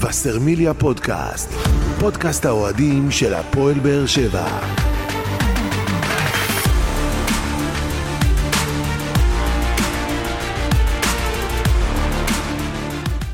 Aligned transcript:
וסרמיליה 0.00 0.74
פודקאסט, 0.74 1.52
פודקאסט 2.00 2.44
האוהדים 2.44 3.10
של 3.10 3.34
הפועל 3.34 3.74
באר 3.74 4.06
שבע. 4.06 4.60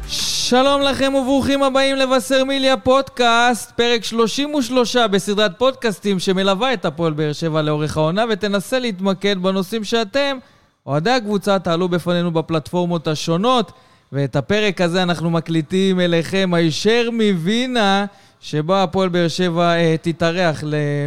שלום 0.08 0.82
לכם 0.82 1.14
וברוכים 1.14 1.62
הבאים 1.62 1.96
לבשרמיליה 1.96 2.76
פודקאסט, 2.76 3.71
פרק 3.76 4.04
33 4.04 4.96
בסדרת 4.96 5.58
פודקאסטים 5.58 6.18
שמלווה 6.18 6.72
את 6.72 6.85
הפועל 6.85 7.12
באר 7.12 7.32
שבע 7.32 7.62
לאורך 7.62 7.96
העונה 7.96 8.25
ותנסה 8.31 8.79
להתמקד 8.79 9.39
בנושאים 9.43 9.85
שאתם, 9.85 10.39
אוהדי 10.86 11.11
הקבוצה, 11.11 11.58
תעלו 11.58 11.89
בפנינו 11.89 12.31
בפלטפורמות 12.31 13.08
השונות. 13.08 13.72
ואת 14.14 14.36
הפרק 14.36 14.81
הזה 14.81 15.03
אנחנו 15.03 15.31
מקליטים 15.31 16.00
אליכם 16.00 16.50
הישר 16.55 17.09
מווינה, 17.13 18.07
שבה 18.41 18.82
הפועל 18.82 19.09
באר 19.09 19.29
שבע 19.29 19.75
אה, 19.75 19.96
תתארח 20.03 20.64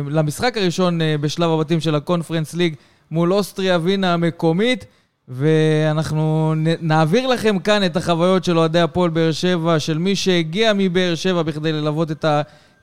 למשחק 0.10 0.58
הראשון 0.58 1.02
אה, 1.02 1.16
בשלב 1.22 1.50
הבתים 1.50 1.80
של 1.80 1.96
הקונפרנס 1.96 2.54
ליג 2.54 2.76
מול 3.12 3.34
אוסטריה 3.34 3.78
ווינה 3.78 4.14
המקומית. 4.14 4.86
ואנחנו 5.28 6.54
נעביר 6.82 7.28
לכם 7.28 7.60
כאן 7.60 7.86
את 7.86 7.98
החוויות 7.98 8.44
של 8.44 8.58
אוהדי 8.58 8.80
הפועל 8.80 9.10
באר 9.10 9.32
שבע, 9.32 9.80
של 9.80 9.98
מי 9.98 10.16
שהגיע 10.16 10.72
מבאר 10.76 11.16
שבע 11.16 11.44
בכדי 11.44 11.72
ללוות 11.72 12.12
את 12.12 12.26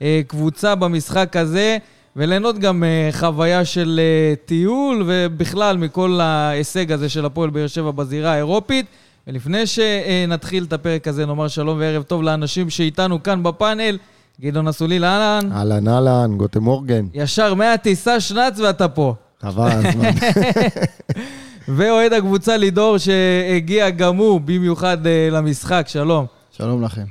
הקבוצה 0.01 0.75
במשחק 0.75 1.37
הזה, 1.37 1.79
וליהנות 2.17 2.59
גם 2.59 2.85
אה, 2.85 3.09
חוויה 3.13 3.65
של 3.65 4.01
אה, 4.03 4.35
טיול, 4.45 5.03
ובכלל 5.07 5.77
מכל 5.77 6.21
ההישג 6.23 6.93
הזה 6.93 7.09
של 7.09 7.25
הפועל 7.25 7.51
באר 7.51 7.67
שבע 7.67 7.91
בזירה 7.91 8.33
האירופית. 8.33 8.87
ולפני 9.27 9.67
שנתחיל 9.67 10.65
את 10.65 10.73
הפרק 10.73 11.09
הזה, 11.09 11.27
נאמר 11.27 11.49
שלום 11.49 11.79
וערב 11.81 12.03
טוב 12.03 12.23
לאנשים 12.23 12.71
שאיתנו 12.71 13.23
כאן 13.23 13.43
בפאנל. 13.43 13.99
גדעון 14.41 14.69
אסוליל, 14.69 15.05
אהלן. 15.05 15.53
אהלן, 15.53 15.89
אהלן, 15.89 16.37
גוטה 16.37 16.61
מורגן. 16.61 17.07
ישר 17.15 17.55
מהטיסה 17.55 18.21
שנץ 18.21 18.59
ואתה 18.59 18.89
פה. 18.89 19.15
חבל 19.41 19.71
הזמן. 19.71 20.11
ואוהד 21.77 22.13
הקבוצה 22.13 22.57
לידור, 22.57 22.99
שהגיע 22.99 23.91
גם 23.91 24.17
הוא 24.17 24.41
במיוחד 24.41 25.07
אה, 25.07 25.29
למשחק, 25.33 25.85
שלום. 25.89 26.27
שלום 26.51 26.83
לכם. 26.83 27.05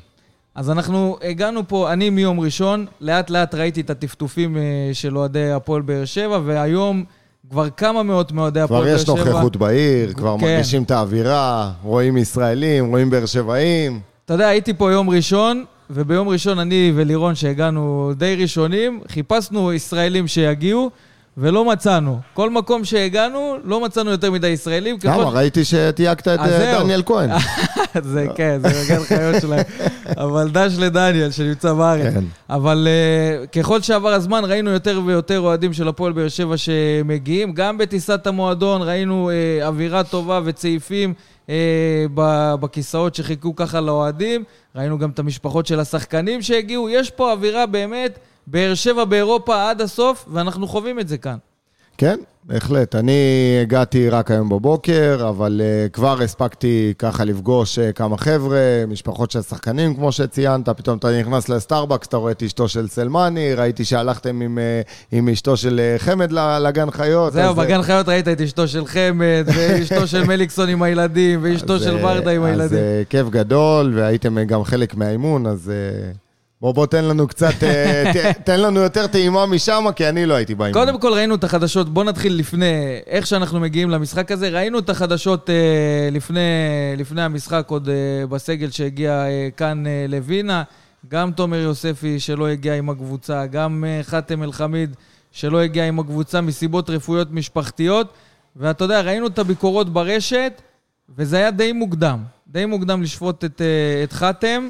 אז 0.56 0.70
אנחנו 0.70 1.18
הגענו 1.24 1.68
פה, 1.68 1.94
אני 1.94 2.10
מיום 2.10 2.40
ראשון, 2.40 2.86
לאט 3.02 3.30
לאט 3.30 3.56
ראיתי 3.56 3.82
את 3.82 3.90
הטפטופים 3.90 4.58
אה, 4.58 4.62
של 4.94 5.18
אוהדי 5.18 5.52
הפועל 5.52 5.82
באר 5.82 6.06
שבע, 6.06 6.40
והיום 6.46 7.04
כבר 7.50 7.70
כמה 7.70 8.04
מאות 8.04 8.32
מאוהדי 8.32 8.60
הפועל 8.60 8.84
באר 8.84 8.98
שבע. 8.98 9.06
כבר 9.06 9.22
יש 9.22 9.28
נוכחות 9.28 9.58
בעיר, 9.58 10.14
כבר 10.14 10.36
כן. 10.40 10.46
מרגישים 10.46 10.84
את 10.84 10.92
האווירה, 10.92 11.72
רואים 11.84 12.18
ישראלים, 12.18 12.90
רואים 12.90 13.10
באר 13.10 13.26
שבעים. 13.26 14.00
אתה 14.26 14.34
יודע, 14.34 14.48
הייתי 14.48 14.74
פה 14.74 14.92
יום 14.92 15.10
ראשון, 15.10 15.66
וביום 15.90 16.30
ראשון 16.30 16.60
אני 16.60 16.92
ולירון, 16.96 17.36
שהגענו 17.36 18.12
די 18.18 18.36
ראשונים, 18.40 19.00
חיפשנו 19.10 19.74
ישראלים 19.74 20.28
שיגיעו. 20.28 20.90
ולא 21.38 21.66
מצאנו. 21.66 22.20
כל 22.34 22.50
מקום 22.50 22.86
שהגענו, 22.86 23.58
לא 23.64 23.80
מצאנו 23.80 24.12
יותר 24.12 24.32
מדי 24.32 24.48
ישראלים. 24.48 24.98
למה? 25.04 25.30
ראיתי 25.30 25.66
שתייגת 25.66 26.28
את 26.28 26.40
אה, 26.40 26.80
דניאל 26.80 27.04
כהן. 27.06 27.30
זה 28.14 28.26
כן, 28.36 28.60
זה 28.62 28.82
רגל 28.82 29.04
חיות 29.04 29.42
שלהם. 29.42 29.66
אבל 30.18 30.50
דש 30.50 30.74
לדניאל 30.78 31.32
שנמצא 31.32 31.74
בארץ. 31.74 32.14
כן. 32.14 32.24
אבל 32.50 32.88
uh, 32.88 33.48
ככל 33.48 33.82
שעבר 33.82 34.14
הזמן, 34.14 34.42
ראינו 34.46 34.70
יותר 34.70 35.02
ויותר 35.06 35.40
אוהדים 35.40 35.74
של 35.74 35.88
הפועל 35.88 36.14
באר 36.14 36.28
שבע 36.28 36.58
שמגיעים. 36.58 37.54
גם 37.54 37.78
בטיסת 37.78 38.28
המועדון 38.28 38.82
ראינו 38.82 39.30
uh, 39.30 39.66
אווירה 39.66 40.04
טובה 40.04 40.40
וצעיפים 40.44 41.14
uh, 41.48 41.50
בכיסאות 42.60 43.16
שחיכו 43.16 43.56
ככה 43.56 43.82
לאוהדים. 43.82 44.44
ראינו 44.76 44.98
גם 44.98 45.10
את 45.10 45.20
המשפחות 45.20 45.66
של 45.66 45.80
השחקנים 45.80 46.42
שהגיעו. 46.42 46.90
יש 46.90 47.12
פה 47.12 47.32
אווירה 47.32 47.66
באמת... 47.66 48.20
באר 48.48 48.74
שבע 48.74 49.06
באירופה 49.06 49.70
עד 49.70 49.82
הסוף, 49.82 50.26
ואנחנו 50.28 50.68
חווים 50.68 51.00
את 51.00 51.08
זה 51.08 51.18
כאן. 51.18 51.38
כן, 51.98 52.20
בהחלט. 52.46 52.96
אני 52.96 53.12
הגעתי 53.62 54.10
רק 54.10 54.32
היום 54.32 54.50
בבוקר, 54.50 55.26
אבל 55.30 55.62
uh, 55.62 55.90
כבר 55.90 56.22
הספקתי 56.22 56.94
ככה 56.98 57.24
לפגוש 57.24 57.80
uh, 57.80 57.82
כמה 57.96 58.18
חבר'ה, 58.18 58.84
משפחות 58.88 59.32
של 59.32 59.42
שחקנים, 59.42 59.96
כמו 59.96 60.12
שציינת, 60.12 60.70
פתאום 60.70 60.98
אתה 60.98 61.20
נכנס 61.20 61.50
לסטארבקס, 61.50 62.08
אתה 62.08 62.18
רואה 62.18 62.32
את 62.32 62.44
אשתו 62.44 62.68
של 62.68 62.88
סלמני, 62.88 63.54
ראיתי 63.54 63.86
שהלכתם 63.86 64.42
עם, 64.42 64.58
uh, 64.58 64.92
עם 65.12 65.30
אשתו 65.30 65.58
של 65.58 65.96
חמד 65.98 66.32
לגן 66.62 66.92
חיות. 66.92 67.34
זהו, 67.34 67.50
אז... 67.50 67.56
בגן 67.56 67.82
חיות 67.82 68.10
ראית 68.10 68.28
את 68.28 68.42
אשתו 68.42 68.68
של 68.68 68.86
חמד, 68.86 69.48
ואשתו 69.56 70.08
של 70.08 70.24
מליקסון 70.24 70.70
עם 70.70 70.82
הילדים, 70.82 71.40
ואשתו 71.44 71.80
של 71.80 71.98
ברדה 71.98 72.32
עם 72.32 72.44
הילדים. 72.44 72.78
אז 72.78 73.06
כיף 73.10 73.30
גדול, 73.30 73.94
והייתם 73.96 74.44
גם 74.44 74.64
חלק 74.64 74.96
מהאימון, 74.96 75.48
אז... 75.48 75.72
Uh, 75.72 76.23
בוא, 76.64 76.72
בוא, 76.72 76.86
תן 76.86 77.06
לנו 77.06 77.28
קצת, 77.28 77.64
אה, 77.64 78.32
תן 78.46 78.60
לנו 78.60 78.80
יותר 78.80 79.08
טעימה 79.08 79.46
משם, 79.46 79.86
כי 79.96 80.10
אני 80.10 80.26
לא 80.26 80.34
הייתי 80.34 80.56
באימון. 80.56 80.86
קודם 80.86 81.00
כל 81.00 81.14
ראינו 81.14 81.36
את 81.36 81.44
החדשות, 81.44 81.90
בוא 81.90 82.04
נתחיל 82.04 82.36
לפני, 82.36 83.00
איך 83.08 83.28
שאנחנו 83.28 83.60
מגיעים 83.60 83.90
למשחק 83.90 84.32
הזה. 84.32 84.50
ראינו 84.50 84.80
את 84.80 84.90
החדשות 84.90 85.50
אה, 85.50 86.10
לפני, 86.12 86.40
לפני 86.98 87.22
המשחק, 87.22 87.66
עוד 87.70 87.90
אה, 87.90 88.28
בסגל 88.28 88.70
שהגיע 88.70 89.26
כאן 89.58 89.84
לווינה. 90.10 90.64
גם 91.08 91.32
תומר 91.32 91.58
יוספי 91.58 92.20
שלא 92.20 92.48
הגיע 92.48 92.76
עם 92.76 92.90
הקבוצה, 92.90 93.46
גם 93.46 93.84
חאתם 94.02 94.44
אל-חמיד 94.44 94.96
שלא 95.32 95.62
הגיע 95.62 95.88
עם 95.88 96.00
הקבוצה 96.00 96.42
מסיבות 96.42 96.90
רפואיות 96.90 97.32
משפחתיות. 97.32 98.14
ואתה 98.56 98.84
יודע, 98.84 99.02
ראינו 99.02 99.28
את 99.28 99.40
הביקורות 99.40 99.94
ברשת, 99.94 100.62
וזה 101.18 101.38
היה 101.38 101.52
די 101.52 101.72
מוקדם. 101.72 102.20
די 102.48 102.66
מוקדם 102.66 103.02
לשפוט 103.02 103.46
את, 103.46 103.62
את 104.04 104.14
חאתם. 104.14 104.68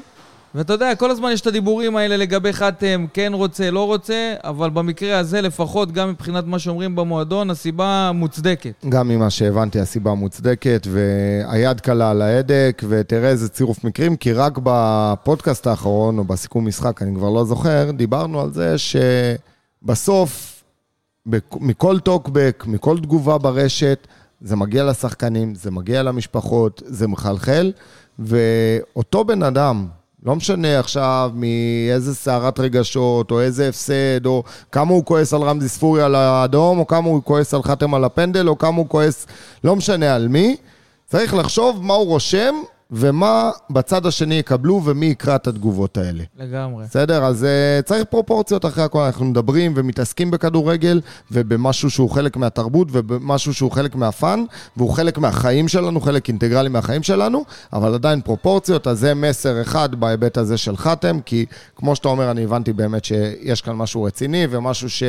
ואתה 0.54 0.72
יודע, 0.72 0.94
כל 0.94 1.10
הזמן 1.10 1.30
יש 1.32 1.40
את 1.40 1.46
הדיבורים 1.46 1.96
האלה 1.96 2.16
לגבי 2.16 2.52
חתם, 2.52 3.06
כן 3.12 3.32
רוצה, 3.34 3.70
לא 3.70 3.86
רוצה, 3.86 4.34
אבל 4.44 4.70
במקרה 4.70 5.18
הזה 5.18 5.40
לפחות, 5.40 5.92
גם 5.92 6.10
מבחינת 6.10 6.44
מה 6.46 6.58
שאומרים 6.58 6.96
במועדון, 6.96 7.50
הסיבה 7.50 8.10
מוצדקת. 8.14 8.84
גם 8.88 9.08
ממה 9.08 9.30
שהבנתי, 9.30 9.80
הסיבה 9.80 10.14
מוצדקת, 10.14 10.86
והיד 10.90 11.80
קלה 11.80 12.10
על 12.10 12.22
ההדק, 12.22 12.82
ותראה 12.88 13.28
איזה 13.28 13.48
צירוף 13.48 13.84
מקרים, 13.84 14.16
כי 14.16 14.32
רק 14.32 14.58
בפודקאסט 14.62 15.66
האחרון, 15.66 16.18
או 16.18 16.24
בסיכום 16.24 16.66
משחק, 16.66 17.02
אני 17.02 17.14
כבר 17.14 17.30
לא 17.30 17.44
זוכר, 17.44 17.90
דיברנו 17.90 18.40
על 18.40 18.52
זה 18.52 18.74
שבסוף, 19.82 20.62
מכל 21.60 21.98
טוקבק, 21.98 22.64
מכל 22.66 22.98
תגובה 22.98 23.38
ברשת, 23.38 24.06
זה 24.40 24.56
מגיע 24.56 24.84
לשחקנים, 24.84 25.54
זה 25.54 25.70
מגיע 25.70 26.02
למשפחות, 26.02 26.82
זה 26.86 27.08
מחלחל, 27.08 27.72
ואותו 28.18 29.24
בן 29.24 29.42
אדם, 29.42 29.86
לא 30.24 30.36
משנה 30.36 30.78
עכשיו 30.78 31.30
מאיזה 31.34 32.14
סערת 32.14 32.60
רגשות, 32.60 33.30
או 33.30 33.40
איזה 33.40 33.68
הפסד, 33.68 34.26
או 34.26 34.42
כמה 34.72 34.92
הוא 34.92 35.04
כועס 35.04 35.34
על 35.34 35.42
רמזי 35.42 35.68
ספורי 35.68 36.02
על 36.02 36.14
האדום, 36.14 36.78
או 36.78 36.86
כמה 36.86 37.08
הוא 37.08 37.22
כועס 37.24 37.54
על 37.54 37.62
חתם 37.62 37.94
על 37.94 38.04
הפנדל, 38.04 38.48
או 38.48 38.58
כמה 38.58 38.76
הוא 38.76 38.88
כועס, 38.88 39.26
לא 39.64 39.76
משנה 39.76 40.14
על 40.14 40.28
מי. 40.28 40.56
צריך 41.06 41.34
לחשוב 41.34 41.80
מה 41.82 41.94
הוא 41.94 42.06
רושם 42.06 42.54
ומה 42.96 43.50
בצד 43.70 44.06
השני 44.06 44.34
יקבלו 44.34 44.82
ומי 44.84 45.06
יקרא 45.06 45.36
את 45.36 45.46
התגובות 45.46 45.96
האלה. 45.96 46.24
לגמרי. 46.38 46.84
בסדר? 46.84 47.24
אז 47.24 47.46
uh, 47.46 47.82
צריך 47.82 48.04
פרופורציות 48.04 48.64
אחרי 48.64 48.84
הכל. 48.84 49.00
אנחנו 49.00 49.24
מדברים 49.24 49.72
ומתעסקים 49.76 50.30
בכדורגל 50.30 51.00
ובמשהו 51.30 51.90
שהוא 51.90 52.10
חלק 52.10 52.36
מהתרבות 52.36 52.88
ובמשהו 52.92 53.54
שהוא 53.54 53.70
חלק 53.72 53.94
מהפאן, 53.94 54.44
והוא 54.76 54.90
חלק 54.90 55.18
מהחיים 55.18 55.68
שלנו, 55.68 56.00
חלק 56.00 56.28
אינטגרלי 56.28 56.68
מהחיים 56.68 57.02
שלנו, 57.02 57.44
אבל 57.72 57.94
עדיין 57.94 58.20
פרופורציות, 58.20 58.86
אז 58.86 58.98
זה 58.98 59.14
מסר 59.14 59.62
אחד 59.62 59.94
בהיבט 59.94 60.38
הזה 60.38 60.56
של 60.56 60.76
חתם, 60.76 61.20
כי 61.20 61.46
כמו 61.76 61.96
שאתה 61.96 62.08
אומר, 62.08 62.30
אני 62.30 62.44
הבנתי 62.44 62.72
באמת 62.72 63.04
שיש 63.04 63.60
כאן 63.60 63.72
משהו 63.72 64.02
רציני 64.02 64.46
ומשהו 64.50 64.90
ש... 64.90 65.02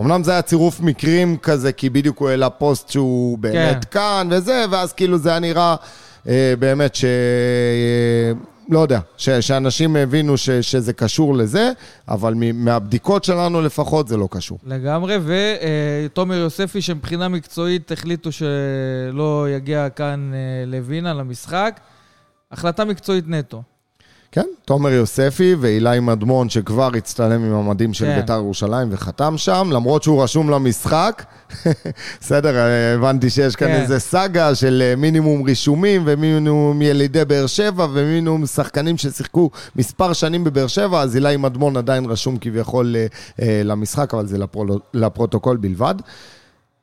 אמנם 0.00 0.22
זה 0.22 0.32
היה 0.32 0.42
צירוף 0.42 0.80
מקרים 0.80 1.36
כזה, 1.36 1.72
כי 1.72 1.90
בדיוק 1.90 2.18
הוא 2.18 2.28
העלה 2.28 2.50
פוסט 2.50 2.88
שהוא 2.88 3.38
באמת 3.38 3.84
כן. 3.84 3.90
כאן 3.90 4.28
וזה, 4.30 4.64
ואז 4.70 4.92
כאילו 4.92 5.18
זה 5.18 5.30
היה 5.30 5.38
נראה... 5.38 5.76
אה, 6.28 6.54
באמת 6.58 6.94
ש... 6.94 7.04
אה, 7.04 8.32
לא 8.68 8.78
יודע, 8.78 9.00
ש, 9.16 9.30
שאנשים 9.30 9.96
הבינו 9.96 10.36
ש, 10.36 10.50
שזה 10.50 10.92
קשור 10.92 11.34
לזה, 11.34 11.70
אבל 12.08 12.34
מהבדיקות 12.54 13.24
שלנו 13.24 13.62
לפחות 13.62 14.08
זה 14.08 14.16
לא 14.16 14.28
קשור. 14.30 14.58
לגמרי, 14.64 15.16
ותומר 16.06 16.34
יוספי, 16.34 16.82
שמבחינה 16.82 17.28
מקצועית 17.28 17.92
החליטו 17.92 18.30
שלא 18.32 19.46
יגיע 19.50 19.88
כאן 19.88 20.30
אה, 20.34 20.38
לווינה, 20.66 21.14
למשחק. 21.14 21.80
החלטה 22.52 22.84
מקצועית 22.84 23.24
נטו. 23.28 23.62
כן, 24.34 24.46
תומר 24.64 24.90
יוספי 24.90 25.54
ואילי 25.60 26.00
מדמון 26.00 26.48
שכבר 26.48 26.90
הצטלם 26.96 27.44
עם 27.44 27.52
המדים 27.52 27.94
של 27.94 28.04
כן. 28.04 28.20
בית"ר 28.20 28.34
ירושלים 28.34 28.88
וחתם 28.90 29.38
שם, 29.38 29.68
למרות 29.72 30.02
שהוא 30.02 30.22
רשום 30.22 30.50
למשחק. 30.50 31.24
בסדר, 32.20 32.54
הבנתי 32.94 33.30
שיש 33.30 33.56
כאן 33.56 33.68
כן. 33.68 33.74
איזה 33.74 33.98
סאגה 33.98 34.54
של 34.54 34.82
אה, 34.82 34.96
מינימום 34.96 35.42
רישומים 35.42 36.02
ומינימום 36.04 36.82
ילידי 36.82 37.24
באר 37.24 37.46
שבע 37.46 37.86
ומינימום 37.92 38.46
שחקנים 38.46 38.98
ששיחקו 38.98 39.50
מספר 39.76 40.12
שנים 40.12 40.44
בבאר 40.44 40.66
שבע, 40.66 41.00
אז 41.00 41.16
אילי 41.16 41.36
מדמון 41.36 41.76
עדיין 41.76 42.06
רשום 42.06 42.36
כביכול 42.40 42.96
אה, 42.96 43.06
אה, 43.42 43.62
למשחק, 43.64 44.14
אבל 44.14 44.26
זה 44.26 44.38
לפרו, 44.38 44.64
לפרוטוקול 44.94 45.56
בלבד. 45.56 45.94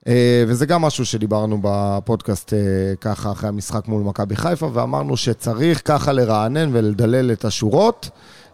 אה, 0.08 0.44
וזה 0.48 0.66
גם 0.66 0.82
משהו 0.82 1.06
שדיברנו 1.06 1.60
בפודקאסט 1.62 2.54
אה, 2.54 2.60
ככה 3.02 3.32
אחרי 3.32 3.50
המשחק 3.50 3.88
מול 3.88 4.04
מכבי 4.04 4.36
חיפה, 4.36 4.70
ואמרנו 4.74 5.18
שצריך 5.18 5.82
ככה 5.86 6.12
לרענן 6.12 6.70
ולדלל 6.74 7.32
את 7.32 7.46
השורות, 7.46 8.10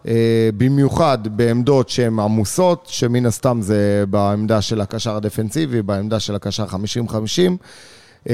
אה, 0.08 0.50
במיוחד 0.58 1.18
בעמדות 1.38 1.90
שהן 1.90 2.20
עמוסות, 2.20 2.86
שמן 2.90 3.26
הסתם 3.26 3.60
זה 3.62 4.04
בעמדה 4.10 4.62
של 4.62 4.82
הקשר 4.82 5.16
הדפנסיבי, 5.16 5.82
בעמדה 5.82 6.20
של 6.20 6.36
הקשר 6.36 6.66
50-50. 8.26 8.30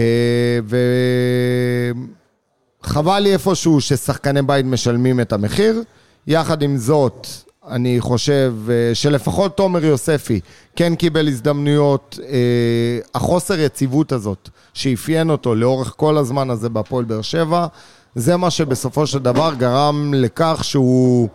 וחבל 2.83 3.19
לי 3.19 3.33
איפשהו 3.33 3.81
ששחקני 3.81 4.41
בית 4.41 4.65
משלמים 4.65 5.19
את 5.19 5.33
המחיר. 5.33 5.83
יחד 6.27 6.61
עם 6.61 6.77
זאת, 6.77 7.27
אני 7.67 7.97
חושב 7.99 8.53
אה, 8.69 8.95
שלפחות 8.95 9.57
תומר 9.57 9.85
יוספי 9.85 10.39
כן 10.75 10.95
קיבל 10.95 11.27
הזדמנויות. 11.27 12.19
אה, 12.29 12.99
החוסר 13.15 13.59
יציבות 13.59 14.11
הזאת 14.11 14.49
שאפיין 14.73 15.29
אותו 15.29 15.55
לאורך 15.55 15.93
כל 15.97 16.17
הזמן 16.17 16.49
הזה 16.49 16.69
בהפועל 16.69 17.05
באר 17.05 17.21
שבע, 17.21 17.67
זה 18.15 18.37
מה 18.37 18.49
שבסופו 18.49 19.07
של 19.07 19.19
דבר 19.19 19.53
גרם 19.57 20.13
לכך 20.13 20.59
שהוא 20.63 21.29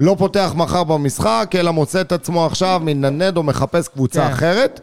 לא 0.00 0.16
פותח 0.18 0.52
מחר 0.56 0.84
במשחק, 0.84 1.52
אלא 1.54 1.70
מוצא 1.70 2.00
את 2.00 2.12
עצמו 2.12 2.46
עכשיו 2.46 2.80
מנדנד 2.84 3.36
או 3.36 3.42
מחפש 3.42 3.88
קבוצה 3.88 4.26
כן. 4.26 4.32
אחרת. 4.32 4.80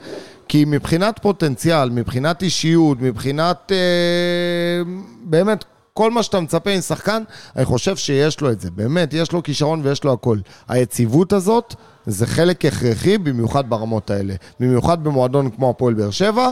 כי 0.48 0.66
מבחינת 0.68 1.20
פוטנציאל, 1.22 1.90
מבחינת 1.90 2.44
אישיות, 2.44 3.02
מבחינת 3.02 3.72
אה, 3.72 4.92
באמת 5.24 5.66
כל 6.00 6.12
מה 6.12 6.24
שאתה 6.24 6.40
מצפה 6.40 6.70
עם 6.70 6.82
שחקן, 6.82 7.24
אני 7.56 7.66
חושב 7.66 7.96
שיש 7.96 8.42
לו 8.42 8.52
את 8.52 8.62
זה. 8.62 8.72
באמת, 8.72 9.14
יש 9.14 9.32
לו 9.32 9.44
כישרון 9.44 9.82
ויש 9.84 10.04
לו 10.04 10.14
הכל. 10.14 10.38
היציבות 10.68 11.34
הזאת 11.34 11.76
זה 12.06 12.28
חלק 12.28 12.66
הכרחי, 12.66 13.18
במיוחד 13.18 13.70
ברמות 13.70 14.10
האלה. 14.10 14.34
במיוחד 14.60 15.04
במועדון 15.04 15.50
כמו 15.50 15.70
הפועל 15.70 15.94
באר 15.94 16.12
שבע. 16.12 16.50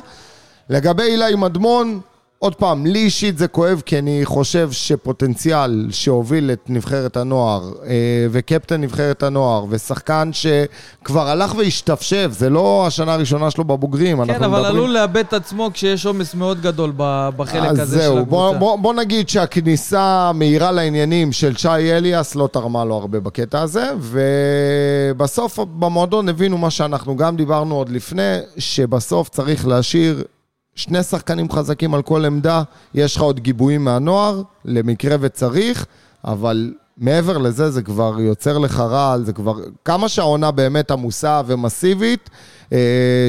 לגבי 0.69 1.03
אילי 1.03 1.35
מדמון, 1.35 1.99
עוד 2.39 2.55
פעם, 2.55 2.85
לי 2.85 2.99
אישית 2.99 3.37
זה 3.37 3.47
כואב, 3.47 3.81
כי 3.85 3.99
אני 3.99 4.21
חושב 4.25 4.71
שפוטנציאל 4.71 5.87
שהוביל 5.91 6.51
את 6.51 6.59
נבחרת 6.69 7.17
הנוער, 7.17 7.71
אה, 7.85 8.27
וקפטן 8.31 8.81
נבחרת 8.81 9.23
הנוער, 9.23 9.65
ושחקן 9.69 10.29
שכבר 10.33 11.27
הלך 11.27 11.55
והשתפשף, 11.55 12.27
זה 12.31 12.49
לא 12.49 12.87
השנה 12.87 13.13
הראשונה 13.13 13.51
שלו 13.51 13.63
בבוגרים, 13.63 14.25
כן, 14.25 14.43
אבל 14.43 14.47
מדברים... 14.47 14.65
עלול 14.65 14.89
לאבד 14.89 15.17
את 15.17 15.33
עצמו 15.33 15.69
כשיש 15.73 16.05
עומס 16.05 16.35
מאוד 16.35 16.61
גדול 16.61 16.93
בחלק 17.37 17.69
הזה 17.69 17.85
זהו, 17.85 18.13
של 18.15 18.21
הקבוצה. 18.21 18.29
בוא, 18.29 18.53
בוא, 18.57 18.75
בוא 18.75 18.93
נגיד 18.93 19.29
שהכניסה 19.29 20.29
המהירה 20.29 20.71
לעניינים 20.71 21.31
של 21.31 21.55
שי 21.55 21.67
אליאס 21.69 22.35
לא 22.35 22.49
תרמה 22.51 22.85
לו 22.85 22.95
הרבה 22.95 23.19
בקטע 23.19 23.61
הזה, 23.61 23.85
ובסוף 23.99 25.59
במועדון 25.59 26.29
הבינו 26.29 26.57
מה 26.57 26.69
שאנחנו 26.69 27.15
גם 27.15 27.35
דיברנו 27.35 27.75
עוד 27.75 27.89
לפני, 27.89 28.37
שבסוף 28.57 29.29
צריך 29.29 29.67
להשאיר 29.67 30.23
שני 30.77 31.03
שחקנים 31.03 31.51
חזקים 31.51 31.93
על 31.93 32.01
כל 32.01 32.25
עמדה, 32.25 32.63
יש 32.93 33.15
לך 33.15 33.21
עוד 33.21 33.39
גיבויים 33.39 33.83
מהנוער, 33.83 34.41
למקרה 34.65 35.15
וצריך, 35.19 35.85
אבל 36.25 36.73
מעבר 36.97 37.37
לזה, 37.37 37.71
זה 37.71 37.81
כבר 37.81 38.19
יוצר 38.19 38.57
לך 38.57 38.79
רעל, 38.79 39.23
זה 39.25 39.33
כבר... 39.33 39.53
כמה 39.85 40.09
שהעונה 40.09 40.51
באמת 40.51 40.91
עמוסה 40.91 41.41
ומסיבית, 41.45 42.29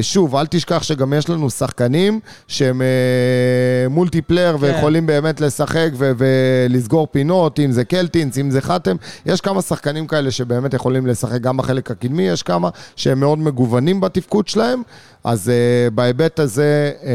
שוב, 0.01 0.35
אל 0.35 0.45
תשכח 0.45 0.83
שגם 0.83 1.13
יש 1.13 1.29
לנו 1.29 1.49
שחקנים 1.49 2.19
שהם 2.47 2.81
אה, 2.81 3.89
multiplayer 3.89 4.57
כן. 4.57 4.63
ויכולים 4.63 5.05
באמת 5.05 5.41
לשחק 5.41 5.89
ו- 5.93 6.11
ולסגור 6.17 7.07
פינות, 7.11 7.59
אם 7.59 7.71
זה 7.71 7.85
קלטינס, 7.85 8.37
אם 8.37 8.51
זה 8.51 8.61
חאתם. 8.61 8.95
יש 9.25 9.41
כמה 9.41 9.61
שחקנים 9.61 10.07
כאלה 10.07 10.31
שבאמת 10.31 10.73
יכולים 10.73 11.07
לשחק 11.07 11.41
גם 11.41 11.57
בחלק 11.57 11.91
הקדמי, 11.91 12.23
יש 12.23 12.43
כמה 12.43 12.69
שהם 12.95 13.19
מאוד 13.19 13.39
מגוונים 13.39 14.01
בתפקוד 14.01 14.47
שלהם. 14.47 14.81
אז 15.23 15.51
אה, 15.51 15.93
בהיבט 15.93 16.39
הזה 16.39 16.91
אה, 17.01 17.05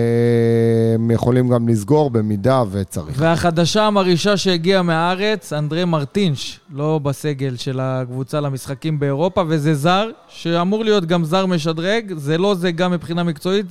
הם 0.95 1.11
יכולים 1.11 1.49
גם 1.49 1.69
לסגור 1.69 2.11
במידה 2.11 2.63
וצריך. 2.71 3.17
והחדשה 3.19 3.83
המרעישה 3.83 4.37
שהגיעה 4.37 4.83
מהארץ, 4.83 5.53
אנדרי 5.53 5.85
מרטינש, 5.85 6.61
לא 6.75 7.01
בסגל 7.03 7.57
של 7.57 7.81
הקבוצה 7.83 8.41
למשחקים 8.41 8.99
באירופה, 8.99 9.43
וזה 9.49 9.75
זר, 9.75 10.11
שאמור 10.29 10.85
להיות 10.85 11.05
גם 11.05 11.25
זר 11.25 11.47
משדרג, 11.47 12.14
זה 12.17 12.39
לא 12.39 12.55
זה 12.55 12.71
גם 12.71 12.91
מבחינה 12.93 13.23
מקצועית, 13.23 13.67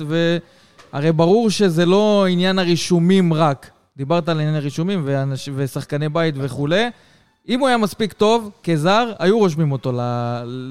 והרי 0.93 1.11
ברור 1.11 1.49
שזה 1.49 1.85
לא 1.85 2.25
עניין 2.29 2.59
הרישומים 2.59 3.33
רק. 3.33 3.69
דיברת 3.97 4.29
על 4.29 4.39
עניין 4.39 4.55
הרישומים 4.55 5.01
ואנש... 5.05 5.49
ושחקני 5.55 6.09
בית 6.09 6.35
וכולי. 6.37 6.89
אם 7.49 7.59
הוא 7.59 7.67
היה 7.67 7.77
מספיק 7.77 8.13
טוב 8.13 8.51
כזר, 8.63 9.11
היו 9.19 9.39
רושמים 9.39 9.71
אותו 9.71 9.91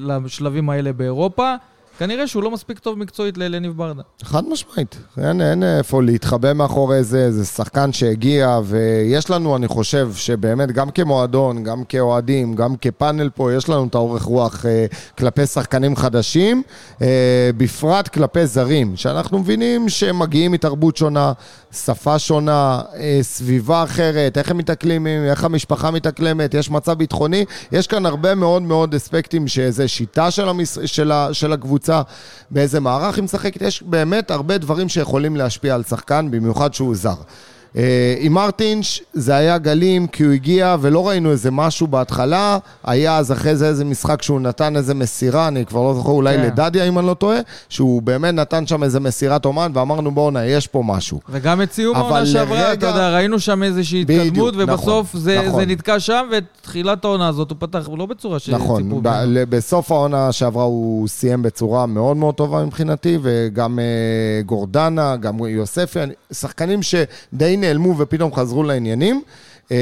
לשלבים 0.06 0.70
האלה 0.70 0.92
באירופה. 0.92 1.54
כנראה 2.02 2.26
שהוא 2.26 2.42
לא 2.42 2.50
מספיק 2.50 2.78
טוב 2.78 2.98
מקצועית 2.98 3.38
לניב 3.38 3.72
ברדה. 3.76 4.02
חד 4.22 4.48
משמעית. 4.48 4.96
אין, 5.18 5.40
אין 5.40 5.62
איפה 5.62 6.02
להתחבא 6.02 6.52
מאחורי 6.52 7.04
זה, 7.04 7.32
זה 7.32 7.44
שחקן 7.44 7.92
שהגיע, 7.92 8.60
ויש 8.64 9.30
לנו, 9.30 9.56
אני 9.56 9.68
חושב, 9.68 10.10
שבאמת 10.14 10.72
גם 10.72 10.90
כמועדון, 10.90 11.62
גם 11.62 11.84
כאוהדים, 11.84 12.54
גם 12.54 12.74
כפאנל 12.80 13.30
פה, 13.30 13.52
יש 13.52 13.68
לנו 13.68 13.84
את 13.84 13.94
האורך 13.94 14.22
רוח 14.22 14.66
אה, 14.66 14.86
כלפי 15.18 15.46
שחקנים 15.46 15.96
חדשים, 15.96 16.62
אה, 17.02 17.50
בפרט 17.56 18.08
כלפי 18.08 18.46
זרים, 18.46 18.96
שאנחנו 18.96 19.38
מבינים 19.38 19.88
שהם 19.88 20.18
מגיעים 20.18 20.52
מתרבות 20.52 20.96
שונה, 20.96 21.32
שפה 21.72 22.18
שונה, 22.18 22.80
אה, 22.96 23.18
סביבה 23.22 23.82
אחרת, 23.82 24.38
איך 24.38 24.50
הם 24.50 24.58
מתאקלמים, 24.58 25.24
איך 25.24 25.44
המשפחה 25.44 25.90
מתאקלמת, 25.90 26.54
יש 26.54 26.70
מצב 26.70 26.92
ביטחוני, 26.92 27.44
יש 27.72 27.86
כאן 27.86 28.06
הרבה 28.06 28.34
מאוד 28.34 28.62
מאוד 28.62 28.94
אספקטים 28.94 29.48
שזה 29.48 29.88
שיטה 29.88 30.30
של, 30.30 30.48
המס... 30.48 30.78
של, 30.84 31.12
ה... 31.12 31.28
של 31.32 31.52
הקבוצה, 31.52 31.91
באיזה 32.50 32.80
מערך 32.80 33.16
היא 33.16 33.24
משחקת, 33.24 33.62
יש 33.62 33.82
באמת 33.82 34.30
הרבה 34.30 34.58
דברים 34.58 34.88
שיכולים 34.88 35.36
להשפיע 35.36 35.74
על 35.74 35.82
שחקן, 35.82 36.28
במיוחד 36.30 36.74
שהוא 36.74 36.94
זר. 36.96 37.14
אה, 37.76 38.14
עם 38.18 38.32
מרטינש 38.32 39.02
זה 39.12 39.34
היה 39.34 39.58
גלים 39.58 40.06
כי 40.06 40.24
הוא 40.24 40.32
הגיע 40.32 40.76
ולא 40.80 41.08
ראינו 41.08 41.30
איזה 41.30 41.50
משהו 41.50 41.86
בהתחלה, 41.86 42.58
היה 42.84 43.16
אז 43.16 43.32
אחרי 43.32 43.56
זה 43.56 43.68
איזה 43.68 43.84
משחק 43.84 44.22
שהוא 44.22 44.40
נתן 44.40 44.76
איזה 44.76 44.94
מסירה, 44.94 45.48
אני 45.48 45.66
כבר 45.66 45.82
לא 45.82 45.94
זוכר, 45.94 46.10
אולי. 46.10 46.36
כן. 46.36 46.42
לדדיה 46.42 46.84
אם 46.88 46.98
אני 46.98 47.06
לא 47.06 47.14
טועה, 47.14 47.38
שהוא 47.68 48.02
באמת 48.02 48.34
נתן 48.34 48.66
שם 48.66 48.82
איזה 48.82 49.00
מסירת 49.00 49.44
אומן 49.44 49.72
ואמרנו 49.74 50.10
בואנה, 50.10 50.46
יש 50.46 50.66
פה 50.66 50.82
משהו. 50.86 51.20
וגם 51.28 51.62
את 51.62 51.72
סיום 51.72 51.96
העונה 51.96 52.26
שעברה, 52.26 52.72
אתה 52.72 52.86
יודע, 52.86 53.10
ראינו 53.10 53.40
שם 53.40 53.62
איזושהי 53.62 54.00
התקדמות 54.00 54.54
ובסוף 54.56 55.08
נכון, 55.08 55.20
זה, 55.20 55.42
נכון. 55.46 55.60
זה 55.60 55.66
נתקע 55.66 56.00
שם 56.00 56.28
ותחילת 56.30 57.04
העונה 57.04 57.28
הזאת 57.28 57.50
הוא 57.50 57.56
פתח 57.60 57.88
לא 57.96 58.06
בצורה 58.06 58.38
שציפו. 58.38 58.58
נכון, 58.58 59.02
ב- 59.02 59.44
בסוף 59.48 59.92
העונה 59.92 60.32
שעברה 60.32 60.64
הוא 60.64 61.08
סיים 61.08 61.42
בצורה 61.42 61.86
מאוד 61.86 62.16
מאוד 62.16 62.34
טובה 62.34 62.64
מבחינתי 62.64 63.18
וגם 63.22 63.78
uh, 63.78 64.46
גורדנה, 64.46 65.16
גם 65.16 65.38
יוספי, 65.38 65.98
שחקנים 66.32 66.80
שדי 66.82 67.56
נעלמו 67.64 67.98
ופתאום 67.98 68.34
חזרו 68.34 68.62
לעניינים. 68.62 69.22
אה, 69.72 69.76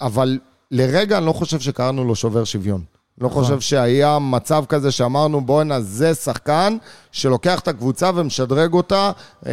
אבל 0.00 0.38
לרגע 0.70 1.18
אני 1.18 1.26
לא 1.26 1.32
חושב 1.32 1.60
שקראנו 1.60 2.04
לו 2.04 2.16
שובר 2.16 2.44
שוויון. 2.44 2.93
לא 3.20 3.28
נכון. 3.28 3.42
חושב 3.42 3.60
שהיה 3.60 4.18
מצב 4.18 4.64
כזה 4.68 4.90
שאמרנו, 4.90 5.40
בואנה, 5.40 5.80
זה 5.80 6.14
שחקן 6.14 6.76
שלוקח 7.12 7.60
את 7.60 7.68
הקבוצה 7.68 8.10
ומשדרג 8.14 8.72
אותה, 8.72 9.10
אה, 9.46 9.52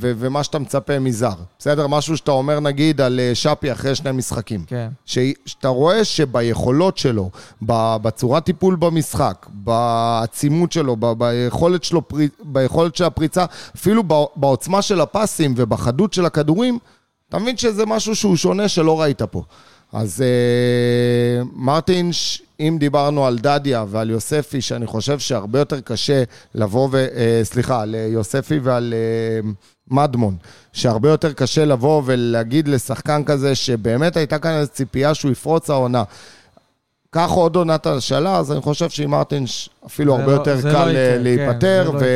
ו- 0.00 0.12
ומה 0.18 0.44
שאתה 0.44 0.58
מצפה 0.58 0.98
מזר. 0.98 1.32
בסדר? 1.58 1.86
משהו 1.86 2.16
שאתה 2.16 2.30
אומר, 2.30 2.60
נגיד, 2.60 3.00
על 3.00 3.20
אה, 3.20 3.34
שפי 3.34 3.72
אחרי 3.72 3.94
שני 3.94 4.12
משחקים. 4.12 4.64
כן. 4.66 4.88
שאתה 5.04 5.68
רואה 5.68 6.04
שביכולות 6.04 6.98
שלו, 6.98 7.30
בצורת 7.62 8.44
טיפול 8.44 8.76
במשחק, 8.76 9.46
בעצימות 9.50 10.72
שלו, 10.72 10.96
ב- 10.98 11.12
ביכולת, 11.12 11.84
שלו, 11.84 12.02
ביכולת 12.44 12.96
של 12.96 13.04
הפריצה, 13.04 13.44
אפילו 13.76 14.02
בעוצמה 14.36 14.82
של 14.82 15.00
הפסים 15.00 15.54
ובחדות 15.56 16.12
של 16.12 16.26
הכדורים, 16.26 16.78
אתה 17.28 17.38
מבין 17.38 17.56
שזה 17.56 17.86
משהו 17.86 18.16
שהוא 18.16 18.36
שונה 18.36 18.68
שלא 18.68 19.00
ראית 19.00 19.22
פה. 19.22 19.42
אז 19.92 20.24
uh, 20.24 21.48
מרטין, 21.52 22.10
אם 22.60 22.76
דיברנו 22.80 23.26
על 23.26 23.38
דדיה 23.38 23.84
ועל 23.88 24.10
יוספי, 24.10 24.60
שאני 24.60 24.86
חושב 24.86 25.18
שהרבה 25.18 25.58
יותר 25.58 25.80
קשה 25.80 26.22
לבוא 26.54 26.88
ו... 26.92 27.06
Uh, 27.06 27.44
סליחה, 27.44 27.82
על 27.82 27.94
יוספי 27.94 28.58
ועל 28.62 28.94
uh, 29.44 29.46
מדמון, 29.90 30.36
שהרבה 30.72 31.08
יותר 31.08 31.32
קשה 31.32 31.64
לבוא 31.64 32.02
ולהגיד 32.04 32.68
לשחקן 32.68 33.24
כזה 33.24 33.54
שבאמת 33.54 34.16
הייתה 34.16 34.38
כאן 34.38 34.50
איזו 34.50 34.70
ציפייה 34.70 35.14
שהוא 35.14 35.32
יפרוץ 35.32 35.70
העונה. 35.70 36.02
קח 37.10 37.30
עוד 37.30 37.56
עונת 37.56 37.86
השאלה, 37.86 38.36
אז 38.38 38.52
אני 38.52 38.60
חושב 38.60 38.90
שעם 38.90 39.10
מרטין 39.10 39.44
אפילו 39.86 40.14
הרבה 40.14 40.26
לא, 40.26 40.32
יותר 40.32 40.62
קל 40.62 40.92
לא 40.92 41.16
להיפטר, 41.16 41.90
כן, 41.92 42.06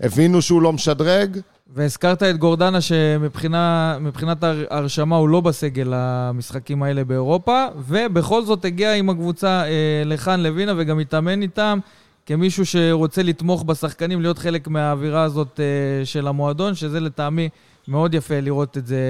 והבינו 0.00 0.42
שהוא 0.42 0.62
לא 0.62 0.72
משדרג. 0.72 1.40
והזכרת 1.74 2.22
את 2.22 2.36
גורדנה 2.36 2.80
שמבחינת 2.80 4.44
ההרשמה 4.44 5.16
הוא 5.16 5.28
לא 5.28 5.40
בסגל 5.40 5.92
המשחקים 5.94 6.82
האלה 6.82 7.04
באירופה, 7.04 7.64
ובכל 7.88 8.44
זאת 8.44 8.64
הגיע 8.64 8.94
עם 8.94 9.10
הקבוצה 9.10 9.64
אה, 9.64 10.02
לכאן 10.06 10.40
לווינה 10.40 10.72
וגם 10.76 10.98
התאמן 10.98 11.42
איתם 11.42 11.78
כמישהו 12.26 12.66
שרוצה 12.66 13.22
לתמוך 13.22 13.62
בשחקנים, 13.62 14.20
להיות 14.20 14.38
חלק 14.38 14.68
מהאווירה 14.68 15.22
הזאת 15.22 15.60
אה, 15.60 16.04
של 16.04 16.28
המועדון, 16.28 16.74
שזה 16.74 17.00
לטעמי 17.00 17.48
מאוד 17.88 18.14
יפה 18.14 18.40
לראות 18.40 18.78
את 18.78 18.86
זה 18.86 19.00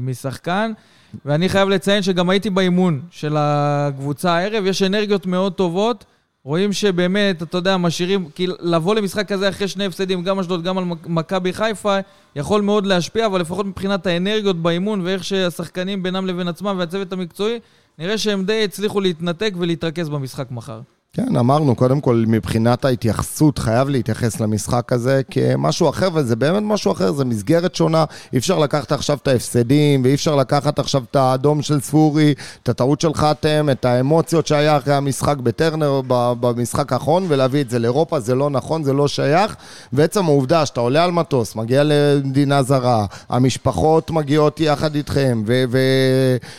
משחקן. 0.00 0.72
ואני 1.24 1.48
חייב 1.48 1.68
לציין 1.68 2.02
שגם 2.02 2.30
הייתי 2.30 2.50
באימון 2.50 3.00
של 3.10 3.36
הקבוצה 3.38 4.32
הערב, 4.32 4.66
יש 4.66 4.82
אנרגיות 4.82 5.26
מאוד 5.26 5.52
טובות. 5.52 6.04
רואים 6.46 6.72
שבאמת, 6.72 7.42
אתה 7.42 7.58
יודע, 7.58 7.76
משאירים, 7.76 8.28
כי 8.34 8.46
לבוא 8.60 8.94
למשחק 8.94 9.28
כזה 9.28 9.48
אחרי 9.48 9.68
שני 9.68 9.86
הפסדים, 9.86 10.22
גם 10.22 10.38
אשדוד, 10.38 10.62
גם 10.62 10.78
על 10.78 10.84
מכבי 11.06 11.52
חיפה, 11.52 11.98
יכול 12.36 12.62
מאוד 12.62 12.86
להשפיע, 12.86 13.26
אבל 13.26 13.40
לפחות 13.40 13.66
מבחינת 13.66 14.06
האנרגיות 14.06 14.56
באימון 14.62 15.00
ואיך 15.00 15.24
שהשחקנים 15.24 16.02
בינם 16.02 16.26
לבין 16.26 16.48
עצמם 16.48 16.76
והצוות 16.78 17.12
המקצועי, 17.12 17.58
נראה 17.98 18.18
שהם 18.18 18.44
די 18.44 18.64
הצליחו 18.64 19.00
להתנתק 19.00 19.52
ולהתרכז 19.58 20.08
במשחק 20.08 20.50
מחר. 20.50 20.80
כן, 21.16 21.36
אמרנו, 21.36 21.74
קודם 21.74 22.00
כל, 22.00 22.24
מבחינת 22.28 22.84
ההתייחסות, 22.84 23.58
חייב 23.58 23.88
להתייחס 23.88 24.40
למשחק 24.40 24.92
הזה 24.92 25.20
כמשהו 25.30 25.88
אחר, 25.88 26.08
וזה 26.14 26.36
באמת 26.36 26.62
משהו 26.62 26.92
אחר, 26.92 27.12
זה 27.12 27.24
מסגרת 27.24 27.74
שונה. 27.74 28.04
אי 28.32 28.38
אפשר 28.38 28.58
לקחת 28.58 28.92
עכשיו 28.92 29.18
את 29.22 29.28
ההפסדים, 29.28 30.04
ואי 30.04 30.14
אפשר 30.14 30.36
לקחת 30.36 30.78
עכשיו 30.78 31.02
את 31.10 31.16
האדום 31.16 31.62
של 31.62 31.80
ספורי, 31.80 32.34
את 32.62 32.68
הטעות 32.68 33.00
של 33.00 33.14
חתם, 33.14 33.68
את 33.72 33.84
האמוציות 33.84 34.46
שהיה 34.46 34.76
אחרי 34.76 34.94
המשחק 34.94 35.36
בטרנר, 35.36 36.00
במשחק 36.40 36.92
האחרון, 36.92 37.26
ולהביא 37.28 37.60
את 37.60 37.70
זה 37.70 37.78
לאירופה, 37.78 38.20
זה 38.20 38.34
לא 38.34 38.50
נכון, 38.50 38.82
זה 38.84 38.92
לא 38.92 39.08
שייך. 39.08 39.56
ועצם 39.92 40.24
העובדה 40.24 40.66
שאתה 40.66 40.80
עולה 40.80 41.04
על 41.04 41.10
מטוס, 41.10 41.56
מגיע 41.56 41.82
למדינה 41.84 42.62
זרה, 42.62 43.06
המשפחות 43.28 44.10
מגיעות 44.10 44.60
יחד 44.60 44.94
איתכם, 44.94 45.42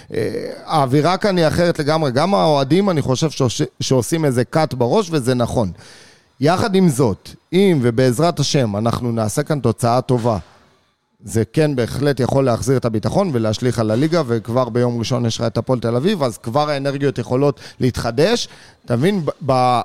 והאווירה 0.10 1.12
אה, 1.12 1.18
כאן 1.18 1.38
היא 1.38 1.48
אחרת 1.48 1.80
לגמרי. 1.80 2.12
גם 2.12 2.34
האוהדים, 2.34 2.90
אני 2.90 3.02
חושב, 3.02 3.48
שעושים 3.80 4.26
איזה 4.26 4.47
קאט 4.50 4.74
בראש, 4.74 5.10
וזה 5.12 5.34
נכון. 5.34 5.72
יחד 6.40 6.76
עם 6.76 6.90
זאת, 6.90 7.30
אם 7.54 7.80
ובעזרת 7.82 8.40
השם 8.40 8.76
אנחנו 8.76 9.12
נעשה 9.12 9.44
כאן 9.44 9.60
תוצאה 9.60 10.02
טובה, 10.02 10.38
זה 11.24 11.44
כן 11.54 11.76
בהחלט 11.76 12.20
יכול 12.20 12.46
להחזיר 12.46 12.78
את 12.78 12.86
הביטחון 12.86 13.30
ולהשליך 13.34 13.80
על 13.80 13.92
הליגה, 13.92 14.22
וכבר 14.28 14.70
ביום 14.70 15.00
ראשון 15.00 15.26
יש 15.26 15.38
לך 15.38 15.44
את 15.48 15.58
הפועל 15.58 15.80
תל 15.80 15.96
אביב, 15.96 16.24
אז 16.24 16.38
כבר 16.38 16.70
האנרגיות 16.70 17.18
יכולות 17.18 17.60
להתחדש. 17.80 18.48
אתה 18.86 18.96
מבין? 18.96 19.26
ב- 19.26 19.30
ב- 19.52 19.82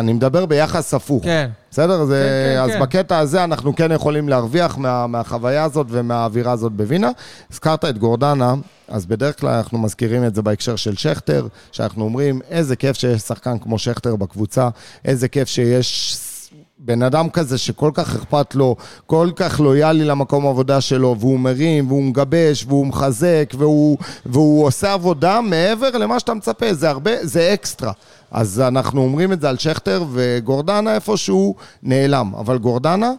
אני 0.00 0.12
מדבר 0.12 0.46
ביחס 0.46 0.94
הפוך. 0.94 1.24
כן. 1.24 1.50
בסדר? 1.70 2.04
זה, 2.04 2.44
כן, 2.46 2.54
כן, 2.56 2.62
אז 2.62 2.70
כן. 2.70 2.80
בקטע 2.80 3.18
הזה 3.18 3.44
אנחנו 3.44 3.76
כן 3.76 3.92
יכולים 3.92 4.28
להרוויח 4.28 4.78
מה, 4.78 5.06
מהחוויה 5.06 5.64
הזאת 5.64 5.86
ומהאווירה 5.90 6.52
הזאת 6.52 6.72
בווינה. 6.72 7.10
הזכרת 7.52 7.84
את 7.84 7.98
גורדנה, 7.98 8.54
אז 8.88 9.06
בדרך 9.06 9.40
כלל 9.40 9.50
אנחנו 9.50 9.78
מזכירים 9.78 10.24
את 10.24 10.34
זה 10.34 10.42
בהקשר 10.42 10.76
של 10.76 10.96
שכטר, 10.96 11.46
שאנחנו 11.72 12.04
אומרים, 12.04 12.40
איזה 12.50 12.76
כיף 12.76 12.96
שיש 12.96 13.22
שחקן 13.22 13.58
כמו 13.58 13.78
שכטר 13.78 14.16
בקבוצה, 14.16 14.68
איזה 15.04 15.28
כיף 15.28 15.48
שיש 15.48 16.16
בן 16.84 17.02
אדם 17.02 17.30
כזה 17.30 17.58
שכל 17.58 17.90
כך 17.94 18.16
אכפת 18.16 18.54
לו, 18.54 18.76
כל 19.06 19.30
כך 19.36 19.60
לויאלי 19.60 20.04
למקום 20.04 20.46
העבודה 20.46 20.80
שלו, 20.80 21.16
והוא 21.18 21.38
מרים, 21.38 21.88
והוא 21.88 22.02
מגבש, 22.02 22.64
והוא 22.68 22.86
מחזק, 22.86 23.52
והוא, 23.58 23.98
והוא 24.26 24.66
עושה 24.66 24.92
עבודה 24.92 25.40
מעבר 25.40 25.98
למה 25.98 26.20
שאתה 26.20 26.34
מצפה, 26.34 26.74
זה 26.74 26.90
הרבה, 26.90 27.10
זה 27.22 27.54
אקסטרה. 27.54 27.92
אז 28.30 28.60
אנחנו 28.60 29.02
אומרים 29.02 29.32
את 29.32 29.40
זה 29.40 29.48
על 29.48 29.58
שכטר, 29.58 30.04
וגורדנה 30.12 30.94
איפשהו 30.94 31.54
נעלם. 31.82 32.34
אבל 32.38 32.58
גורדנה 32.58 33.12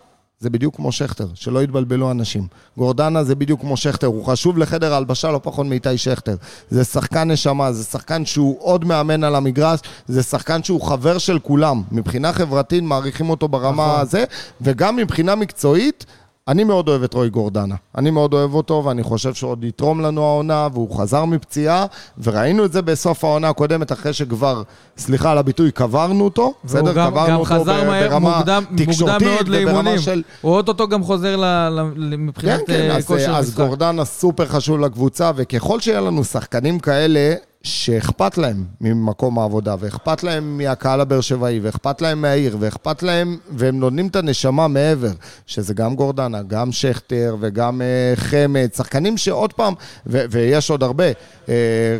זה 0.44 0.50
בדיוק 0.50 0.76
כמו 0.76 0.92
שכטר, 0.92 1.28
שלא 1.34 1.64
יתבלבלו 1.64 2.12
אנשים. 2.12 2.48
גורדנה 2.78 3.24
זה 3.24 3.36
בדיוק 3.36 3.62
כמו 3.62 3.78
שכטר, 3.78 4.08
הוא 4.08 4.26
חשוב 4.26 4.58
לחדר 4.58 4.94
ההלבשה 4.94 5.32
לא 5.32 5.40
פחות 5.44 5.66
מאיתי 5.66 5.98
שכטר. 5.98 6.36
זה 6.70 6.84
שחקן 6.84 7.32
נשמה, 7.32 7.72
זה 7.72 7.84
שחקן 7.84 8.26
שהוא 8.26 8.58
עוד 8.60 8.86
מאמן 8.86 9.24
על 9.24 9.36
המגרש, 9.36 9.80
זה 10.08 10.24
שחקן 10.24 10.64
שהוא 10.64 10.82
חבר 10.82 11.18
של 11.18 11.40
כולם. 11.40 11.84
מבחינה 11.92 12.34
חברתית 12.34 12.84
מעריכים 12.84 13.30
אותו 13.30 13.48
ברמה 13.48 13.88
נכון. 13.88 14.02
הזה, 14.02 14.24
וגם 14.62 14.96
מבחינה 14.96 15.36
מקצועית, 15.36 16.06
אני 16.48 16.64
מאוד 16.64 16.90
אוהב 16.90 17.04
את 17.04 17.14
רועי 17.14 17.30
גורדנה. 17.30 17.76
אני 17.98 18.12
מאוד 18.12 18.34
אוהב 18.34 18.54
אותו, 18.54 18.84
ואני 18.86 19.04
חושב 19.04 19.34
שעוד 19.34 19.64
יתרום 19.64 20.02
לנו 20.02 20.24
העונה, 20.24 20.68
והוא 20.74 20.98
חזר 20.98 21.26
מפציעה, 21.26 21.86
וראינו 22.24 22.66
את 22.66 22.72
זה 22.74 22.82
בסוף 22.82 23.24
העונה 23.24 23.50
הקודמת, 23.50 23.92
אחרי 23.92 24.14
שכבר, 24.14 24.64
סליחה 24.98 25.32
על 25.32 25.38
הביטוי, 25.38 25.72
קברנו 25.72 26.24
אותו. 26.24 26.54
בסדר? 26.64 26.94
גם, 26.94 27.12
קברנו 27.12 27.28
גם 27.28 27.40
אותו 27.40 27.46
חזר 27.46 27.84
ב- 27.84 28.08
ברמה 28.10 28.38
מוקדם, 28.38 28.64
מוקדם 28.70 28.86
תקשורתית 28.86 29.28
מאוד 29.28 29.40
וברמה 29.42 29.56
לאימונים. 29.56 29.98
של... 30.00 30.24
הוא 30.42 30.56
אוטוטו 30.56 30.88
גם 30.88 31.04
חוזר 31.04 31.36
ל, 31.36 31.46
ל, 31.46 31.92
ל, 31.96 32.16
מבחינת 32.18 32.60
כן, 32.60 32.66
כן, 32.68 32.90
אה, 32.92 32.98
אז, 32.98 33.06
כושר 33.06 33.36
אז 33.36 33.50
משחק. 33.50 33.66
גורדנה 33.66 34.06
סופר 34.06 34.46
חשוב 34.46 34.80
לקבוצה, 34.80 35.32
וככל 35.36 35.80
שיהיה 35.80 36.02
לנו 36.02 36.24
שחקנים 36.24 36.80
כאלה, 36.80 37.34
שאכפת 37.63 38.38
להם 38.38 38.65
ממקום 38.82 39.39
העבודה, 39.39 39.75
ואכפת 39.79 40.24
להם 40.24 40.58
מהקהל 40.58 41.01
הבאר 41.01 41.22
שבעי, 41.22 41.60
ואכפת 41.60 42.01
להם 42.01 42.22
מהעיר, 42.22 42.58
ואכפת 42.60 43.03
להם, 43.03 43.38
והם 43.50 43.79
נותנים 43.79 44.08
את 44.08 44.15
הנשמה 44.15 44.67
מעבר, 44.67 45.12
שזה 45.48 45.74
גם 45.74 45.96
גורדנה, 45.96 46.41
גם 46.43 46.72
שכטר, 46.72 47.36
וגם 47.39 47.82
uh, 47.82 48.20
חמד, 48.20 48.70
שחקנים 48.75 49.17
שעוד 49.17 49.53
פעם, 49.53 49.74
ו- 50.08 50.25
ויש 50.29 50.70
עוד 50.70 50.84
הרבה, 50.84 51.12
uh, 51.46 51.50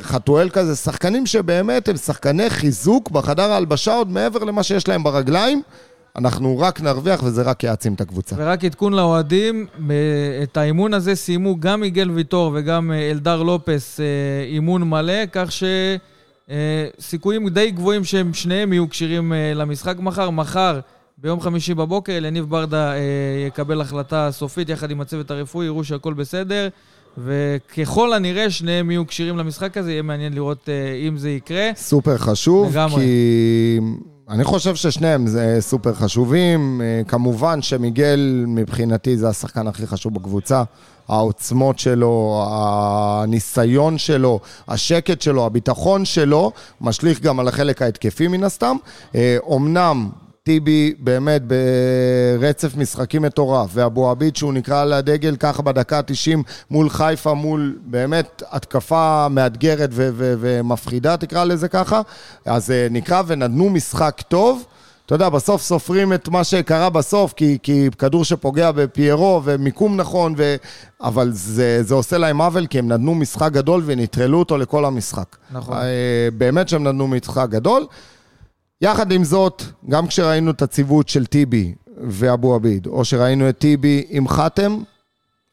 חתואל 0.02 0.50
כזה, 0.50 0.76
שחקנים 0.76 1.26
שבאמת 1.26 1.88
הם 1.88 1.98
שחקני 1.98 2.50
חיזוק 2.50 3.12
בחדר 3.12 3.52
ההלבשה 3.52 3.96
עוד 3.96 4.10
מעבר 4.10 4.44
למה 4.44 4.64
שיש 4.64 4.88
להם 4.88 5.04
ברגליים. 5.04 5.62
אנחנו 6.18 6.60
רק 6.60 6.82
נרוויח 6.82 7.24
וזה 7.24 7.42
רק 7.42 7.64
יעצים 7.64 7.94
את 7.94 8.02
הקבוצה. 8.02 8.36
ורק 8.40 8.66
עדכון 8.66 8.94
לאוהדים, 8.94 9.66
ב- 9.88 9.94
את 10.44 10.58
האימון 10.58 10.94
הזה 10.94 11.16
סיימו 11.16 11.60
גם 11.60 11.82
מיגל 11.82 12.10
ויטור 12.10 12.52
וגם 12.56 12.92
אה, 12.92 13.12
אלדר 13.12 13.44
לופס 13.44 14.00
אה, 14.00 14.06
אימון 14.48 14.90
מלא, 14.90 15.26
כך 15.32 15.50
שסיכויים 17.00 17.50
די 17.50 17.72
גבוהים 17.72 18.04
שהם 18.04 18.34
שניהם 18.34 18.74
יהיו 18.74 18.90
כשירים 18.90 19.34
אה, 19.34 19.54
למשחק 19.56 19.96
מחר. 20.00 20.30
מחר, 20.30 20.80
ביום 21.18 21.42
חמישי 21.42 21.74
בבוקר, 21.74 22.26
יניב 22.26 22.46
ברדה 22.46 22.94
אה, 22.94 23.00
יקבל 23.48 23.82
החלטה 23.82 24.30
סופית 24.32 24.70
יחד 24.70 24.92
עם 24.92 25.02
הצוות 25.02 25.32
הרפואי, 25.32 25.66
יראו 25.66 25.84
שהכל 25.84 26.14
בסדר. 26.14 26.68
וככל 27.18 28.14
הנראה 28.14 28.50
שניהם 28.52 28.92
יהיו 28.92 29.08
כשירים 29.08 29.38
למשחק 29.38 29.78
הזה, 29.78 29.92
יהיה 29.92 30.02
מעניין 30.02 30.34
לראות 30.34 30.70
אה, 30.70 31.08
אם 31.08 31.18
זה 31.18 31.30
יקרה. 31.30 31.70
סופר 31.76 32.18
חשוב, 32.18 32.72
לגמרי. 32.72 33.02
כי 33.02 33.80
אני 34.34 34.44
חושב 34.44 34.76
ששניהם 34.76 35.28
זה 35.28 35.58
סופר 35.60 35.94
חשובים. 35.94 36.82
אה, 36.84 37.02
כמובן 37.08 37.62
שמיגל 37.62 38.44
מבחינתי 38.48 39.18
זה 39.18 39.30
השחקן 39.30 39.68
הכי 39.68 39.88
חשוב 39.88 40.14
בקבוצה. 40.14 40.64
העוצמות 41.08 41.80
שלו, 41.80 42.46
הניסיון 42.50 43.98
שלו, 43.98 44.40
השקט 44.68 45.22
שלו, 45.22 45.46
הביטחון 45.46 46.06
שלו, 46.06 46.52
משליך 46.82 47.22
גם 47.22 47.40
על 47.40 47.48
החלק 47.48 47.82
ההתקפי 47.82 48.28
מן 48.28 48.44
הסתם. 48.44 48.76
אה, 49.16 49.38
אומנם 49.44 50.10
טיבי 50.44 50.94
באמת 51.00 51.42
ברצף 52.40 52.78
משחקים 52.78 53.22
מטורף, 53.22 53.70
ואבו 53.74 54.10
עביד 54.10 54.36
שהוא 54.36 54.54
נקרא 54.54 54.86
לדגל 54.86 55.36
ככה 55.36 55.62
בדקה 55.62 55.98
ה-90 55.98 56.38
מול 56.72 56.90
חיפה, 56.90 57.34
מול 57.34 57.78
באמת 57.86 58.44
התקפה 58.52 59.28
מאתגרת 59.30 59.90
ו- 59.94 60.10
ו- 60.14 60.34
ומפחידה, 60.40 61.18
תקרא 61.18 61.44
לזה 61.44 61.68
ככה, 61.68 62.02
אז 62.46 62.72
אה, 62.72 62.88
נקרא 62.92 63.22
ונתנו 63.28 63.70
משחק 63.70 64.22
טוב. 64.28 64.66
אתה 65.06 65.16
יודע, 65.16 65.30
בסוף 65.30 65.62
סופרים 65.62 66.14
את 66.14 66.30
מה 66.30 66.44
שקרה 66.44 66.90
בסוף, 66.90 67.34
כי, 67.34 67.58
כי 67.64 67.90
כדור 67.98 68.26
שפוגע 68.26 68.72
בפיירו 68.72 69.42
ומיקום 69.44 69.98
נכון, 69.98 70.34
ו... 70.38 70.56
אבל 71.02 71.32
זה, 71.32 71.84
זה 71.84 71.94
עושה 71.94 72.18
להם 72.18 72.42
עוול, 72.42 72.68
כי 72.68 72.80
הם 72.80 72.88
נתנו 72.88 73.16
משחק 73.16 73.52
גדול 73.52 73.84
ונטרלו 73.86 74.40
אותו 74.40 74.58
לכל 74.58 74.86
המשחק. 74.86 75.36
נכון. 75.52 75.78
אה, 75.78 76.28
באמת 76.38 76.70
שהם 76.70 76.84
נתנו 76.84 77.08
משחק 77.08 77.48
גדול. 77.50 77.86
יחד 78.84 79.12
עם 79.12 79.24
זאת, 79.24 79.64
גם 79.90 80.08
כשראינו 80.08 80.52
את 80.52 80.62
הציוות 80.62 81.10
של 81.10 81.26
טיבי 81.26 81.74
ואבו 81.98 82.56
עביד, 82.56 82.88
או 82.88 83.06
שראינו 83.06 83.50
את 83.50 83.58
טיבי 83.58 84.06
עם 84.10 84.28
חתם, 84.28 84.78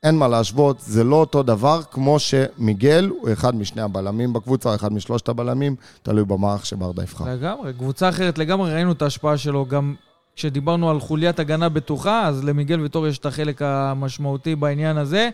אין 0.02 0.18
מה 0.18 0.28
להשוות, 0.28 0.80
זה 0.80 1.04
לא 1.04 1.16
אותו 1.16 1.42
דבר 1.42 1.80
כמו 1.90 2.18
שמיגל 2.18 3.10
הוא 3.20 3.32
אחד 3.32 3.54
משני 3.54 3.82
הבלמים 3.82 4.32
בקבוצה, 4.32 4.75
אחד 4.75 4.92
משלושת 4.92 5.28
הבלמים, 5.28 5.76
תלוי 6.02 6.25
במערך 6.25 6.66
שברדה 6.66 7.02
יבחר. 7.02 7.34
לגמרי, 7.34 7.72
קבוצה 7.72 8.08
אחרת 8.08 8.38
לגמרי, 8.38 8.72
ראינו 8.75 8.92
את 8.92 9.02
ההשפעה 9.02 9.37
שלו 9.37 9.66
גם 9.66 9.94
כשדיברנו 10.37 10.90
על 10.90 11.00
חוליית 11.00 11.38
הגנה 11.38 11.68
בטוחה, 11.68 12.26
אז 12.26 12.44
למיגל 12.44 12.80
ויטור 12.80 13.06
יש 13.06 13.18
את 13.18 13.26
החלק 13.26 13.62
המשמעותי 13.62 14.56
בעניין 14.56 14.96
הזה. 14.96 15.30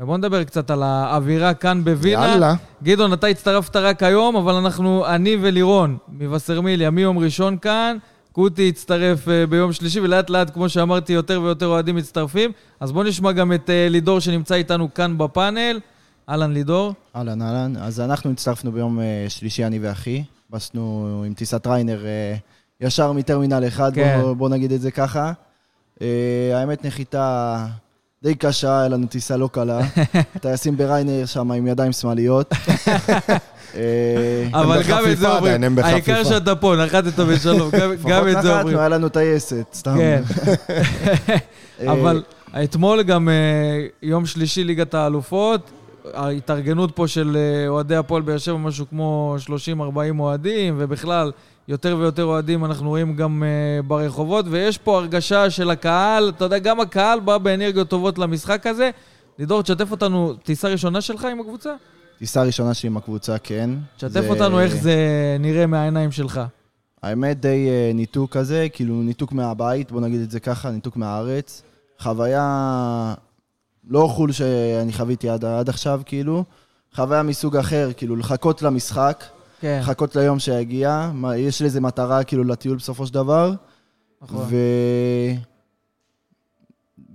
ובואו 0.00 0.16
נדבר 0.16 0.44
קצת 0.44 0.70
על 0.70 0.82
האווירה 0.82 1.54
כאן 1.54 1.84
בווינה. 1.84 2.26
יאללה. 2.26 2.54
גדעון, 2.82 3.12
אתה 3.12 3.26
הצטרפת 3.26 3.76
רק 3.76 4.02
היום, 4.02 4.36
אבל 4.36 4.54
אנחנו, 4.54 5.06
אני 5.06 5.36
ולירון 5.40 5.96
מבשרמיליה, 6.08 6.90
מיום 6.90 7.18
ראשון 7.18 7.58
כאן. 7.58 7.96
קוטי 8.32 8.68
הצטרף 8.68 9.28
אה, 9.28 9.46
ביום 9.46 9.72
שלישי, 9.72 10.00
ולאט 10.00 10.30
לאט, 10.30 10.50
כמו 10.50 10.68
שאמרתי, 10.68 11.12
יותר 11.12 11.40
ויותר 11.42 11.66
אוהדים 11.66 11.96
מצטרפים. 11.96 12.52
אז 12.80 12.92
בואו 12.92 13.04
נשמע 13.04 13.32
גם 13.32 13.52
את 13.52 13.70
אה, 13.70 13.88
לידור 13.90 14.20
שנמצא 14.20 14.54
איתנו 14.54 14.94
כאן 14.94 15.18
בפאנל. 15.18 15.80
אהלן, 16.28 16.52
לידור. 16.52 16.94
אהלן, 17.16 17.42
אהלן. 17.42 17.76
אז 17.76 18.00
אנחנו 18.00 18.30
הצטרפנו 18.30 18.72
ביום 18.72 19.00
אה, 19.00 19.24
שלישי, 19.28 19.64
אני 19.64 19.78
ואחי. 19.78 20.24
בסנו 20.50 21.22
עם 21.26 21.34
טיסת 21.34 21.66
ריינר 21.66 22.04
ישר 22.80 23.12
מטרמינל 23.12 23.64
1, 23.68 23.94
כן. 23.94 24.18
בוא, 24.20 24.34
בוא 24.34 24.48
נגיד 24.48 24.72
את 24.72 24.80
זה 24.80 24.90
ככה. 24.90 25.32
האמת, 26.54 26.84
נחיתה 26.84 27.66
די 28.22 28.34
קשה, 28.34 28.78
היה 28.80 28.88
לנו 28.88 29.06
טיסה 29.06 29.36
לא 29.36 29.48
קלה. 29.52 29.80
טייסים 30.42 30.76
בריינר 30.76 31.26
שם 31.26 31.52
עם 31.52 31.66
ידיים 31.66 31.92
שמאליות. 31.92 32.52
אה, 33.74 33.80
אבל 34.52 34.82
גם 34.88 35.04
את 35.12 35.18
זה 35.18 35.36
אומרים. 35.36 35.78
העיקר 35.82 36.24
שאתה 36.24 36.54
פה, 36.56 36.74
נחתת 36.76 37.18
בשלום. 37.18 37.70
גם- 37.70 37.92
את 37.92 37.98
לפחות 37.98 38.12
זה 38.32 38.32
נחתנו, 38.32 38.60
אומרים. 38.60 38.78
היה 38.78 38.88
לנו 38.88 39.08
טייסת, 39.08 39.66
סתם. 39.74 39.96
כן. 39.98 40.22
אה, 41.80 41.92
אבל 41.92 42.22
אתמול 42.64 43.02
גם 43.02 43.28
אה, 43.28 43.34
יום 44.02 44.26
שלישי 44.26 44.64
ליגת 44.64 44.94
האלופות, 44.94 45.70
ההתארגנות 46.14 46.96
פה 46.96 47.08
של 47.08 47.36
אוהדי 47.68 47.96
הפועל 47.96 48.22
באר 48.22 48.38
שבע, 48.38 48.56
משהו 48.56 48.86
כמו 48.90 49.36
30-40 49.76 49.80
אוהדים, 50.18 50.74
ובכלל, 50.78 51.32
יותר 51.68 51.96
ויותר 51.98 52.24
אוהדים 52.24 52.64
אנחנו 52.64 52.88
רואים 52.88 53.16
גם 53.16 53.42
uh, 53.42 53.86
ברחובות, 53.86 54.46
ויש 54.48 54.78
פה 54.78 54.98
הרגשה 54.98 55.50
של 55.50 55.70
הקהל, 55.70 56.32
אתה 56.36 56.44
יודע, 56.44 56.58
גם 56.58 56.80
הקהל 56.80 57.20
בא 57.20 57.38
באנרגיות 57.38 57.88
טובות 57.88 58.18
למשחק 58.18 58.66
הזה. 58.66 58.90
לידור, 59.38 59.62
תשתף 59.62 59.90
אותנו, 59.90 60.34
טיסה 60.34 60.68
ראשונה 60.68 61.00
שלך 61.00 61.24
עם 61.24 61.40
הקבוצה? 61.40 61.70
טיסה 62.18 62.42
ראשונה 62.42 62.74
שלי 62.74 62.86
עם 62.86 62.96
הקבוצה, 62.96 63.38
כן. 63.38 63.70
תשתף 63.96 64.20
זה... 64.20 64.28
אותנו 64.28 64.60
איך 64.60 64.76
זה 64.76 64.96
נראה 65.40 65.66
מהעיניים 65.66 66.12
שלך. 66.12 66.40
האמת, 67.02 67.40
די 67.40 67.68
uh, 67.68 67.94
ניתוק 67.94 68.36
כזה, 68.36 68.66
כאילו 68.72 68.94
ניתוק 68.94 69.32
מהבית, 69.32 69.92
בוא 69.92 70.00
נגיד 70.00 70.20
את 70.20 70.30
זה 70.30 70.40
ככה, 70.40 70.70
ניתוק 70.70 70.96
מהארץ. 70.96 71.62
חוויה 71.98 73.14
לא 73.88 74.08
חול 74.12 74.32
שאני 74.32 74.92
חוויתי 74.92 75.28
עד, 75.28 75.44
עד 75.44 75.68
עכשיו, 75.68 76.00
כאילו. 76.06 76.44
חוויה 76.94 77.22
מסוג 77.22 77.56
אחר, 77.56 77.90
כאילו, 77.96 78.16
לחכות 78.16 78.62
למשחק, 78.62 79.24
כן. 79.60 79.78
לחכות 79.82 80.16
ליום 80.16 80.38
שיגיע. 80.38 81.10
יש 81.36 81.60
לי 81.60 81.66
איזה 81.66 81.80
מטרה, 81.80 82.24
כאילו, 82.24 82.44
לטיול 82.44 82.76
בסופו 82.76 83.06
של 83.06 83.14
דבר. 83.14 83.52
נכון. 84.22 84.46
ו... 84.48 84.56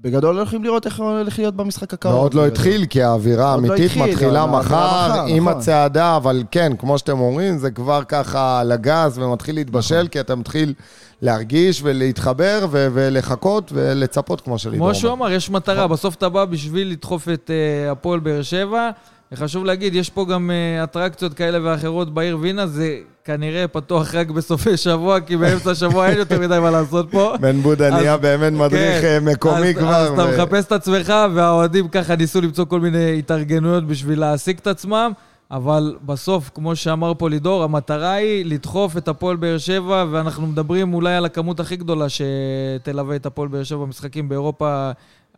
בגדול 0.02 0.38
הולכים 0.38 0.64
לראות 0.64 0.86
איך 0.86 1.00
הולך 1.00 1.40
להיות 1.40 1.56
במשחק 1.56 1.94
הקרוב. 1.94 2.16
ועוד 2.16 2.34
לא 2.34 2.48
התחיל, 2.48 2.86
כי 2.86 3.04
האווירה 3.04 3.44
לא 3.44 3.52
האמיתית 3.52 3.98
מתחילה 3.98 4.46
מחר 4.46 5.26
עם 5.28 5.44
נכון. 5.50 5.60
הצעדה, 5.60 6.16
אבל 6.16 6.44
כן, 6.52 6.74
כמו 6.78 6.98
שאתם 6.98 7.20
אומרים, 7.20 7.58
זה 7.58 7.72
כבר 7.72 8.04
ככה 8.08 8.60
על 8.60 8.72
הגז 8.72 9.18
ומתחיל 9.18 9.56
להתבשל, 9.56 9.96
נכון. 9.96 10.08
כי 10.08 10.20
אתה 10.20 10.36
מתחיל 10.36 10.74
להרגיש 11.22 11.82
ולהתחבר 11.84 12.68
ולחכות 12.72 13.72
ולצפות, 13.76 14.42
כמו 14.42 14.58
שלידור 14.58 14.88
כמו 14.88 14.96
שהוא 14.96 15.14
אמר, 15.14 15.32
יש 15.32 15.50
מטרה, 15.50 15.88
בסוף 15.88 16.16
אתה 16.16 16.30
בא 16.30 16.46
בשביל 16.46 16.92
לדחוף 16.92 17.30
את 17.30 17.52
אה, 17.54 17.92
הפועל 17.92 18.20
באר 18.20 18.42
שבע. 18.42 18.90
וחשוב 19.32 19.66
להגיד, 19.66 19.96
יש 19.96 20.10
פה 20.10 20.26
גם 20.26 20.52
uh, 20.52 20.84
אטרקציות 20.84 21.34
כאלה 21.34 21.60
ואחרות 21.64 22.14
בעיר 22.14 22.38
וינה, 22.42 22.68
זה 22.68 22.98
כנראה 23.24 23.68
פתוח 23.68 24.16
רק 24.16 24.30
בסופי 24.30 24.78
שבוע, 24.78 25.20
כי 25.20 25.38
באמצע 25.38 25.72
השבוע 25.72 26.10
אין 26.10 26.18
יותר 26.18 26.40
מדי 26.40 26.60
מה 26.62 26.72
לעשות 26.72 27.12
פה. 27.12 27.34
בן 27.42 27.62
בודה 27.62 27.90
נהיה 27.90 28.18
באמת 28.18 28.54
מדריך 28.54 29.02
כן, 29.02 29.28
אה, 29.28 29.34
מקומי 29.34 29.70
אז, 29.70 29.76
כבר. 29.76 29.96
אז 29.96 30.10
ו... 30.10 30.14
אתה 30.14 30.26
מחפש 30.26 30.66
את 30.66 30.72
עצמך, 30.72 31.14
והאוהדים 31.34 31.88
ככה 31.88 32.16
ניסו 32.16 32.42
למצוא 32.42 32.66
כל 32.66 32.80
מיני 32.80 33.20
התארגנויות 33.20 33.88
בשביל 33.88 34.20
להעסיק 34.20 34.60
את 34.60 34.68
עצמם. 34.68 35.12
אבל 35.52 35.96
בסוף, 36.06 36.52
כמו 36.54 36.76
שאמר 36.76 37.14
פה 37.18 37.30
לידור, 37.30 37.64
המטרה 37.64 38.14
היא 38.14 38.46
לדחוף 38.46 38.98
את 38.98 39.08
הפועל 39.08 39.36
באר 39.36 39.58
שבע, 39.58 40.06
ואנחנו 40.12 40.48
מדברים 40.48 40.94
אולי 40.94 41.16
על 41.16 41.26
הכמות 41.26 41.60
הכי 41.60 41.76
גדולה 41.76 42.06
שתלווה 42.10 43.16
את 43.16 43.26
הפועל 43.26 43.48
באר 43.48 43.64
שבע 43.64 43.80
במשחקים 43.86 44.30
באירופה 44.30 44.92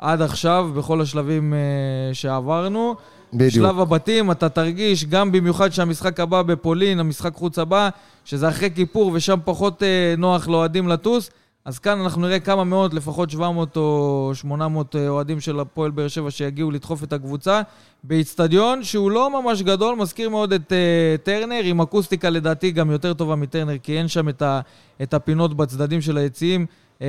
עד 0.03 0.21
עכשיו, 0.21 0.69
בכל 0.75 1.01
השלבים 1.01 1.53
uh, 1.53 2.13
שעברנו. 2.13 2.95
בדיוק. 3.33 3.53
שלב 3.53 3.79
הבתים, 3.79 4.31
אתה 4.31 4.49
תרגיש, 4.49 5.05
גם 5.05 5.31
במיוחד 5.31 5.69
שהמשחק 5.69 6.19
הבא 6.19 6.41
בפולין, 6.41 6.99
המשחק 6.99 7.35
חוץ 7.35 7.59
הבא, 7.59 7.89
שזה 8.25 8.49
אחרי 8.49 8.71
כיפור 8.75 9.11
ושם 9.13 9.39
פחות 9.45 9.83
אה, 9.83 10.15
נוח 10.17 10.47
לאוהדים 10.47 10.87
לטוס, 10.87 11.29
אז 11.65 11.79
כאן 11.79 11.99
אנחנו 11.99 12.21
נראה 12.21 12.39
כמה 12.39 12.63
מאות, 12.63 12.93
לפחות 12.93 13.29
700 13.29 13.77
או 13.77 14.31
800 14.33 14.95
אה, 14.95 15.09
אוהדים 15.09 15.39
של 15.39 15.59
הפועל 15.59 15.91
באר 15.91 16.07
שבע 16.07 16.31
שיגיעו 16.31 16.71
לדחוף 16.71 17.03
את 17.03 17.13
הקבוצה, 17.13 17.61
באיצטדיון 18.03 18.83
שהוא 18.83 19.11
לא 19.11 19.41
ממש 19.41 19.61
גדול, 19.61 19.95
מזכיר 19.95 20.29
מאוד 20.29 20.53
את 20.53 20.71
אה, 20.71 21.15
טרנר, 21.23 21.61
עם 21.63 21.81
אקוסטיקה 21.81 22.29
לדעתי 22.29 22.71
גם 22.71 22.91
יותר 22.91 23.13
טובה 23.13 23.35
מטרנר, 23.35 23.77
כי 23.83 23.97
אין 23.97 24.07
שם 24.07 24.29
את, 24.29 24.41
ה, 24.41 24.59
את 25.01 25.13
הפינות 25.13 25.57
בצדדים 25.57 26.01
של 26.01 26.17
היציעים. 26.17 26.65
אה, 27.01 27.07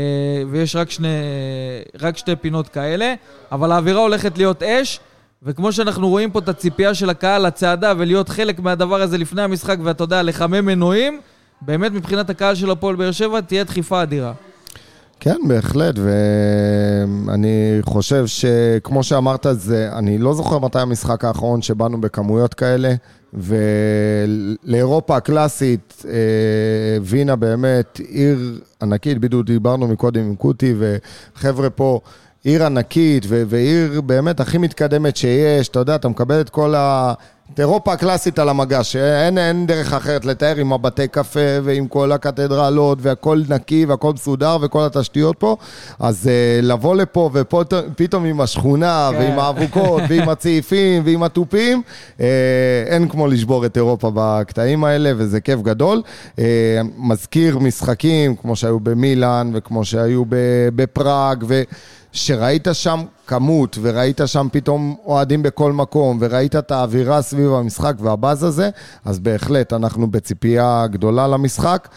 ויש 0.50 0.76
רק, 0.76 0.91
שני, 0.91 1.09
רק 2.00 2.17
שתי 2.17 2.37
פינות 2.37 2.69
כאלה, 2.69 3.14
אבל 3.53 3.73
האווירה 3.73 4.00
הולכת 4.00 4.38
להיות 4.38 4.62
אש. 4.62 5.00
וכמו 5.43 5.73
שאנחנו 5.73 6.09
רואים 6.09 6.31
פה 6.31 6.38
את 6.38 6.49
הציפייה 6.49 6.95
של 6.95 7.11
הקהל 7.11 7.47
לצעדה 7.47 7.93
ולהיות 7.99 8.29
חלק 8.29 8.61
מהדבר 8.61 9.00
הזה 9.00 9.19
לפני 9.19 9.43
המשחק, 9.43 9.76
ואתה 9.83 10.05
יודע, 10.05 10.23
לחמם 10.23 10.67
מנועים, 10.67 11.21
באמת 11.61 11.93
מבחינת 11.93 12.31
הקהל 12.31 12.55
של 12.55 12.71
הפועל 12.71 12.97
באר 12.97 13.12
שבע 13.12 13.41
תהיה 13.41 13.64
דחיפה 13.64 14.03
אדירה. 14.03 14.33
כן, 15.21 15.37
בהחלט, 15.49 15.94
ואני 17.26 17.78
חושב 17.83 18.26
שכמו 18.26 19.02
שאמרת, 19.02 19.47
זה, 19.50 19.90
אני 19.92 20.18
לא 20.18 20.35
זוכר 20.35 20.59
מתי 20.59 20.78
המשחק 20.78 21.25
האחרון 21.25 21.62
שבאנו 21.62 22.00
בכמויות 22.00 22.54
כאלה, 22.54 22.94
ולאירופה 23.35 25.16
הקלאסית, 25.16 26.05
אה, 26.09 26.12
וינה 27.03 27.37
באמת 27.37 28.00
עיר 28.09 28.61
ענקית, 28.83 29.18
בדיוק 29.18 29.46
דיברנו 29.46 29.88
מקודם 29.88 30.20
עם 30.20 30.35
קוטי, 30.35 30.74
וחבר'ה 30.79 31.70
פה... 31.70 32.00
עיר 32.44 32.66
ענקית 32.66 33.26
ועיר 33.28 34.00
באמת 34.00 34.40
הכי 34.40 34.59
מתקדמת 34.59 35.16
שיש, 35.16 35.68
אתה 35.68 35.78
יודע, 35.78 35.94
אתה 35.94 36.09
מקבל 36.09 36.40
את 36.40 36.50
כל 36.50 36.74
ה... 36.74 37.14
את 37.54 37.61
אירופה 37.61 37.92
הקלאסית 37.92 38.38
על 38.38 38.48
המגש, 38.48 38.96
אין, 38.96 39.38
אין 39.38 39.66
דרך 39.66 39.92
אחרת 39.92 40.24
לתאר 40.24 40.57
עם 40.57 40.72
הבתי 40.72 41.09
קפה 41.09 41.40
ועם 41.62 41.88
כל 41.88 42.12
הקתדרלות 42.12 42.98
והכל 43.02 43.42
נקי 43.48 43.85
והכל 43.85 44.12
מסודר 44.12 44.57
וכל 44.62 44.85
התשתיות 44.85 45.37
פה, 45.38 45.57
אז 45.98 46.26
uh, 46.26 46.64
לבוא 46.64 46.96
לפה 46.96 47.30
ופתאום 47.33 48.24
עם 48.24 48.40
השכונה 48.40 49.11
כן. 49.12 49.18
ועם 49.18 49.38
האבוקות 49.38 50.02
ועם 50.09 50.28
הצעיפים 50.28 51.02
ועם 51.07 51.22
התופים, 51.22 51.83
אה, 52.18 52.20
אין 52.87 53.09
כמו 53.09 53.26
לשבור 53.26 53.66
את 53.66 53.76
אירופה 53.76 54.11
בקטעים 54.14 54.85
האלה 54.85 55.12
וזה 55.16 55.40
כיף 55.40 55.61
גדול. 55.61 56.02
אה, 56.37 56.40
מזכיר 56.96 57.59
משחקים 57.59 58.37
כמו 58.37 58.57
שהיו 58.57 58.80
במילאן 58.80 59.50
וכמו 59.54 59.85
שהיו 59.85 60.22
בפראג 60.74 61.44
ו... 61.48 61.62
שראית 62.14 62.68
שם 62.72 63.05
כמות, 63.27 63.79
וראית 63.83 64.20
שם 64.27 64.46
פתאום 64.53 64.96
אוהדים 65.05 65.42
בכל 65.42 65.72
מקום, 65.72 66.18
וראית 66.20 66.57
את 66.57 66.70
האווירה 66.70 67.22
סביב 67.22 67.53
המשחק 67.53 67.94
והבאז 67.98 68.44
הזה, 68.44 68.70
אז 69.05 69.18
בהחלט 69.18 69.72
אנחנו 69.72 70.11
בציפייה 70.11 70.87
גדולה 70.90 71.27
למשחק. 71.27 71.88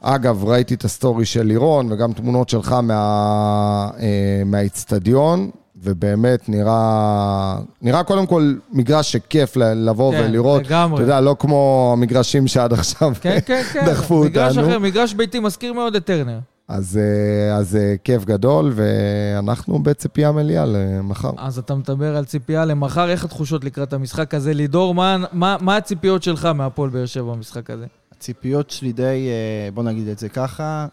אגב, 0.00 0.44
ראיתי 0.44 0.74
את 0.74 0.84
הסטורי 0.84 1.24
של 1.24 1.42
לירון, 1.42 1.92
וגם 1.92 2.12
תמונות 2.12 2.48
שלך 2.48 2.72
מה, 2.72 3.88
אה, 4.00 4.42
מהאיצטדיון, 4.46 5.50
ובאמת 5.82 6.48
נראה, 6.48 7.56
נראה 7.82 8.02
קודם 8.04 8.26
כל 8.26 8.54
מגרש 8.72 9.12
שכיף 9.12 9.56
לבוא 9.56 10.12
כן, 10.12 10.22
ולראות. 10.24 10.62
כן, 10.62 10.68
לגמרי. 10.68 10.96
אתה 10.96 11.04
יודע, 11.04 11.20
לא 11.20 11.36
כמו 11.38 11.90
המגרשים 11.96 12.46
שעד 12.46 12.72
עכשיו 12.72 13.12
כן, 13.20 13.38
כן, 13.46 13.62
כן. 13.72 13.86
דחפו 13.86 14.20
מגרש 14.24 14.50
אותנו. 14.50 14.62
מגרש 14.62 14.76
אחר, 14.76 14.78
מגרש 14.78 15.14
ביתי 15.14 15.40
מזכיר 15.40 15.72
מאוד 15.72 15.96
את 15.96 16.04
טרנר. 16.04 16.38
אז, 16.68 16.98
אה, 16.98 17.56
אז 17.56 17.76
אה, 17.76 17.94
כיף 18.04 18.24
גדול, 18.24 18.72
ואנחנו 18.74 19.78
בציפייה 19.78 20.32
מלאה 20.32 20.64
למחר. 20.66 21.30
אז 21.36 21.58
אתה 21.58 21.74
מדבר 21.74 22.16
על 22.16 22.24
ציפייה 22.24 22.64
למחר, 22.64 23.10
איך 23.10 23.24
התחושות 23.24 23.64
לקראת 23.64 23.92
המשחק 23.92 24.34
הזה? 24.34 24.54
לידור, 24.54 24.94
מה, 24.94 25.16
מה, 25.32 25.56
מה 25.60 25.76
הציפיות 25.76 26.22
שלך 26.22 26.44
מהפועל 26.44 26.90
באר 26.90 27.06
שבע 27.06 27.32
במשחק 27.32 27.70
הזה? 27.70 27.86
הציפיות 28.12 28.70
שלי 28.70 28.92
די, 28.92 29.02
אה, 29.28 29.70
בוא 29.74 29.82
נגיד 29.82 30.08
את 30.08 30.18
זה 30.18 30.28
ככה, 30.28 30.86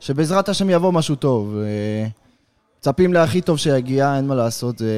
שבעזרת 0.00 0.48
השם 0.48 0.70
יבוא 0.70 0.92
משהו 0.92 1.14
טוב. 1.14 1.56
מצפים 2.78 3.12
להכי 3.12 3.40
טוב 3.40 3.58
שיגיע, 3.58 4.16
אין 4.16 4.26
מה 4.26 4.34
לעשות. 4.34 4.78
זה 4.78 4.90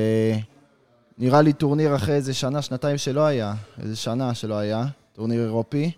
נראה 1.18 1.42
לי 1.42 1.52
טורניר 1.52 1.96
אחרי 1.96 2.14
איזה 2.14 2.34
שנה, 2.34 2.62
שנתיים 2.62 2.98
שלא 2.98 3.20
היה. 3.20 3.54
איזה 3.82 3.96
שנה 3.96 4.34
שלא 4.34 4.54
היה, 4.54 4.84
טורניר 5.12 5.44
אירופי. 5.44 5.90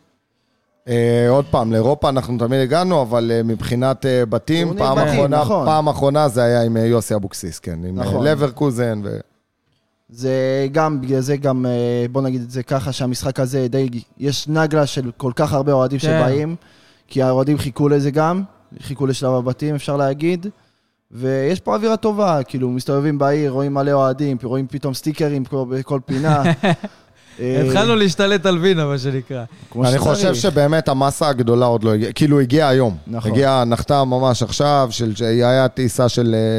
אה, 0.88 1.26
עוד 1.28 1.44
פעם, 1.50 1.72
לאירופה 1.72 2.08
אנחנו 2.08 2.38
תמיד 2.38 2.60
הגענו, 2.60 3.02
אבל 3.02 3.30
אה, 3.34 3.42
מבחינת 3.42 4.06
אה, 4.06 4.26
בתים, 4.26 4.76
פעם 4.78 4.98
אחרונה, 4.98 5.40
נכון. 5.40 5.66
פעם 5.66 5.88
אחרונה 5.88 6.28
זה 6.28 6.42
היה 6.42 6.62
עם 6.62 6.76
יוסי 6.76 7.14
אבוקסיס, 7.14 7.58
כן, 7.58 7.84
עם 7.84 8.00
נכון. 8.00 8.26
לברקוזן 8.26 9.00
ו... 9.04 9.18
זה 10.08 10.66
גם, 10.72 11.00
בגלל 11.00 11.20
זה 11.20 11.36
גם, 11.36 11.66
בוא 12.12 12.22
נגיד 12.22 12.40
את 12.40 12.50
זה 12.50 12.62
ככה, 12.62 12.92
שהמשחק 12.92 13.40
הזה 13.40 13.68
די, 13.68 13.88
יש 14.18 14.48
נגלה 14.48 14.86
של 14.86 15.10
כל 15.16 15.32
כך 15.36 15.52
הרבה 15.52 15.72
אוהדים 15.72 15.98
כן. 15.98 16.06
שבאים, 16.06 16.56
כי 17.08 17.22
האוהדים 17.22 17.58
חיכו 17.58 17.88
לזה 17.88 18.10
גם, 18.10 18.42
חיכו 18.80 19.06
לשלב 19.06 19.32
הבתים, 19.32 19.74
אפשר 19.74 19.96
להגיד, 19.96 20.46
ויש 21.10 21.60
פה 21.60 21.74
אווירה 21.74 21.96
טובה, 21.96 22.42
כאילו, 22.42 22.70
מסתובבים 22.70 23.18
בעיר, 23.18 23.50
רואים 23.50 23.74
מלא 23.74 23.92
אוהדים, 23.92 24.36
רואים 24.42 24.66
פתאום 24.66 24.94
סטיקרים 24.94 25.42
בכל 25.52 26.00
פינה. 26.06 26.42
אה, 27.40 27.62
התחלנו 27.62 27.96
להשתלט 27.96 28.46
על 28.46 28.58
וינה, 28.58 28.86
מה 28.86 28.98
שנקרא. 28.98 29.44
אני 29.84 29.98
חושב 29.98 30.34
שבאמת 30.34 30.88
המסה 30.88 31.28
הגדולה 31.28 31.66
עוד 31.66 31.84
לא 31.84 31.94
הגיעה, 31.94 32.12
כאילו 32.12 32.40
הגיעה 32.40 32.68
היום. 32.68 32.96
נכון. 33.06 33.30
הגיעה, 33.30 33.64
נחתה 33.64 34.04
ממש 34.04 34.42
עכשיו, 34.42 34.88
היה 35.28 35.68
טיסה 35.68 36.02
אה, 36.02 36.08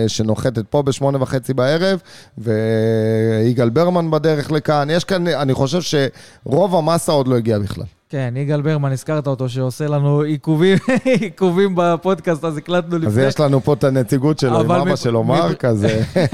שנוחתת 0.08 0.68
פה 0.70 0.82
בשמונה 0.82 1.22
וחצי 1.22 1.54
בערב, 1.54 2.00
ויגאל 2.38 3.70
ברמן 3.70 4.12
בדרך 4.12 4.52
לכאן. 4.52 4.88
יש 4.92 5.04
כאן, 5.04 5.28
אני 5.28 5.54
חושב 5.54 5.80
שרוב 5.82 6.76
המסה 6.76 7.12
עוד 7.12 7.28
לא 7.28 7.36
הגיעה 7.36 7.60
בכלל. 7.60 7.86
כן, 8.10 8.34
יגאל 8.38 8.62
ברמן, 8.62 8.92
הזכרת 8.92 9.28
אותו, 9.28 9.50
שעושה 9.50 9.88
לנו 9.88 10.22
עיכובים, 10.22 10.78
עיכובים 11.22 11.74
בפודקאסט, 11.76 12.44
אז 12.44 12.58
הקלטנו 12.58 12.98
לפני. 12.98 13.08
אז 13.08 13.18
יש 13.18 13.40
לנו 13.40 13.62
פה 13.62 13.74
את 13.74 13.84
הנציגות 13.84 14.40
שלו 14.40 14.60
עם 14.60 14.72
אבא 14.72 14.96
שלו, 14.96 15.24
מרק, 15.24 15.66
אז 15.66 15.86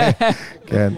כן. 0.68 0.94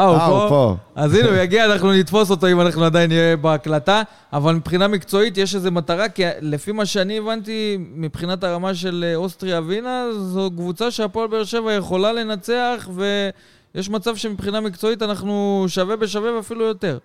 אה, 0.00 0.06
הוא, 0.06 0.16
אה, 0.16 0.26
הוא 0.26 0.48
פה? 0.48 0.76
אז 0.94 1.14
הנה, 1.14 1.28
הוא 1.28 1.36
יגיע, 1.36 1.64
אנחנו 1.64 1.92
נתפוס 1.92 2.30
אותו 2.30 2.48
אם 2.48 2.60
אנחנו 2.60 2.84
עדיין 2.84 3.10
נהיה 3.10 3.36
בהקלטה. 3.36 4.02
אבל 4.32 4.54
מבחינה 4.54 4.88
מקצועית 4.88 5.38
יש 5.38 5.54
איזו 5.54 5.70
מטרה, 5.70 6.08
כי 6.08 6.22
לפי 6.40 6.72
מה 6.72 6.86
שאני 6.86 7.18
הבנתי, 7.18 7.78
מבחינת 7.94 8.44
הרמה 8.44 8.74
של 8.74 9.04
אה, 9.08 9.16
אוסטריה 9.16 9.60
ווינה, 9.60 10.04
זו 10.12 10.50
קבוצה 10.56 10.90
שהפועל 10.90 11.28
באר 11.28 11.44
שבע 11.44 11.72
יכולה 11.72 12.12
לנצח, 12.12 12.88
ויש 12.94 13.90
מצב 13.90 14.16
שמבחינה 14.16 14.60
מקצועית 14.60 15.02
אנחנו 15.02 15.64
שווה 15.68 15.96
בשווה 15.96 16.36
ואפילו 16.36 16.64
יותר. 16.64 16.98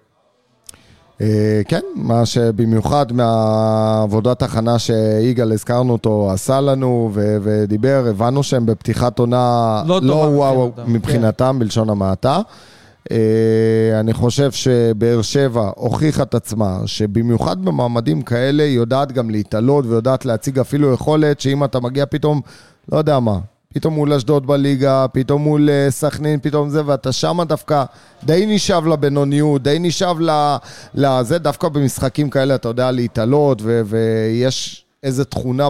אה, 1.22 1.62
כן, 1.68 1.82
מה 1.96 2.26
שבמיוחד 2.26 3.06
מהעבודת 3.14 4.42
הכנה 4.42 4.80
שיגאל, 4.80 5.52
הזכרנו 5.52 5.94
אותו, 5.94 6.32
עשה 6.32 6.62
לנו 6.62 7.10
ו- 7.14 7.38
ודיבר, 7.42 8.06
הבנו 8.10 8.44
שהם 8.44 8.66
בפתיחת 8.66 9.20
עונה 9.20 9.84
לא 9.88 10.00
לא 10.02 10.14
וואו 10.14 10.66
מבחינתם. 10.68 10.94
מבחינתם, 10.94 11.60
בלשון 11.60 11.90
המעטה. 11.90 12.42
אה, 13.12 14.00
אני 14.00 14.13
חושב 14.13 14.52
שבאר 14.52 15.22
שבע 15.22 15.72
הוכיחה 15.76 16.24
את 16.24 16.36
עצמה, 16.36 16.80
שבמיוחד 16.86 17.65
במעמדים 17.65 18.22
כאלה 18.22 18.63
היא 18.63 18.76
יודעת 18.76 19.12
גם 19.12 19.30
להתעלות 19.30 19.86
ויודעת 19.86 20.26
להציג 20.26 20.60
אפילו 20.60 20.94
יכולת 20.94 21.39
שאם 21.39 21.63
אתה 21.63 21.80
מגיע 21.80 22.06
פתאום, 22.06 22.41
לא 22.91 22.98
יודע 22.98 23.20
מה, 23.20 23.39
פתאום 23.74 23.94
מול 23.94 24.13
אשדוד 24.13 24.48
בליגה, 24.48 25.06
פתאום 25.13 25.41
מול 25.41 25.70
אה, 25.70 25.88
סכנין, 25.89 26.39
פתאום 26.41 26.70
זה, 26.70 26.82
ואתה 26.86 27.12
שמה 27.12 27.46
דווקא 27.46 27.84
די 28.24 28.46
נשאב 28.48 28.88
לבינוניות, 28.88 29.63
די 29.63 29.78
נשאב 29.80 30.18
לזה, 30.94 31.38
דווקא 31.38 31.70
במשחקים 31.70 32.30
כאלה 32.30 32.56
אתה 32.56 32.70
יודע 32.70 32.91
להתעלות, 32.91 33.62
ויש... 33.63 34.85
איזה 35.06 35.26
תכונה 35.26 35.68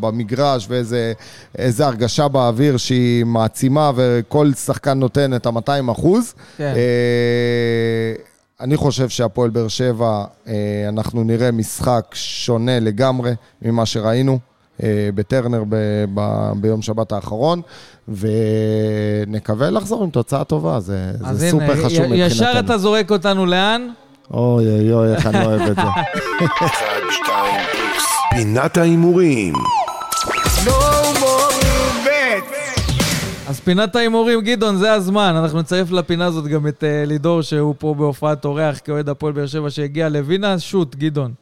במגרש 0.00 0.66
ואיזה 0.68 1.12
איזה 1.58 1.86
הרגשה 1.86 2.28
באוויר 2.28 2.76
שהיא 2.76 3.24
מעצימה 3.24 3.90
וכל 3.94 4.52
שחקן 4.52 4.98
נותן 4.98 5.34
את 5.36 5.46
ה-200 5.46 5.92
אחוז. 5.92 6.34
כן. 6.56 6.72
אה, 6.76 8.12
אני 8.60 8.76
חושב 8.76 9.08
שהפועל 9.08 9.50
באר 9.50 9.68
שבע, 9.68 10.24
אה, 10.48 10.52
אנחנו 10.88 11.24
נראה 11.24 11.50
משחק 11.50 12.04
שונה 12.12 12.80
לגמרי 12.80 13.32
ממה 13.62 13.86
שראינו 13.86 14.38
אה, 14.82 15.08
בטרנר 15.14 15.62
ב- 15.68 16.04
ב- 16.14 16.52
ביום 16.56 16.82
שבת 16.82 17.12
האחרון, 17.12 17.60
ונקווה 18.08 19.70
לחזור 19.70 20.02
עם 20.04 20.10
תוצאה 20.10 20.44
טובה, 20.44 20.80
זה, 20.80 21.10
זה 21.32 21.48
הנה, 21.48 21.50
סופר 21.50 21.74
חשוב 21.76 21.86
מבחינתנו. 21.86 22.14
ישר 22.14 22.52
אתה 22.58 22.78
זורק 22.78 23.10
אותנו 23.10 23.46
לאן? 23.46 23.88
אוי 24.34 24.66
אוי 24.66 24.92
אוי, 24.92 25.14
איך 25.14 25.26
אני 25.26 25.44
אוהב 25.44 25.60
את 25.60 25.76
זה. 25.76 25.82
אחד, 26.44 27.00
שתיים, 27.10 27.54
איקס. 27.74 27.83
פינת 28.36 28.76
ההימורים. 28.76 29.54
אז 33.48 33.60
פינת 33.60 33.96
ההימורים, 33.96 34.40
גדעון, 34.40 34.76
זה 34.76 34.92
הזמן. 34.92 35.34
אנחנו 35.36 35.60
נצרף 35.60 35.90
לפינה 35.90 36.26
הזאת 36.26 36.46
גם 36.46 36.66
את 36.68 36.84
אה, 36.84 37.04
לידור, 37.06 37.42
שהוא 37.42 37.74
פה 37.78 37.94
בהופעת 37.94 38.44
אורח 38.44 38.78
כאוהד 38.84 39.08
הפועל 39.08 39.32
באר 39.32 39.46
שבע 39.46 39.70
שהגיע 39.70 40.08
לווינה. 40.08 40.58
שוט, 40.58 40.94
גדעון. 40.94 41.34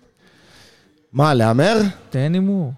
מה, 1.12 1.34
להמר? 1.34 1.76
תן 2.10 2.34
הימור. 2.34 2.72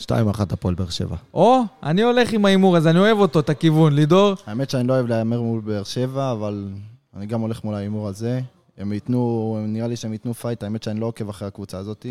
2-1 0.00 0.04
הפועל 0.50 0.74
באר 0.74 0.88
שבע. 0.90 1.16
או, 1.34 1.62
אני 1.82 2.02
הולך 2.02 2.32
עם 2.32 2.44
ההימור 2.44 2.76
הזה, 2.76 2.90
אני 2.90 2.98
אוהב 2.98 3.18
אותו, 3.18 3.40
את 3.40 3.50
הכיוון. 3.50 3.92
לידור? 3.92 4.34
האמת 4.46 4.70
שאני 4.70 4.88
לא 4.88 4.92
אוהב 4.92 5.06
להמר 5.06 5.40
מול 5.40 5.60
באר 5.60 5.84
שבע, 5.84 6.32
אבל 6.32 6.68
אני 7.16 7.26
גם 7.26 7.40
הולך 7.40 7.64
מול 7.64 7.74
ההימור 7.74 8.08
הזה. 8.08 8.40
הם 8.78 8.92
ייתנו, 8.92 9.58
נראה 9.68 9.86
לי 9.86 9.96
שהם 9.96 10.12
ייתנו 10.12 10.34
פייט, 10.34 10.62
האמת 10.62 10.82
שאני 10.82 11.00
לא 11.00 11.06
עוקב 11.06 11.28
אחרי 11.28 11.48
הקבוצה 11.48 11.78
הזאת. 11.78 12.06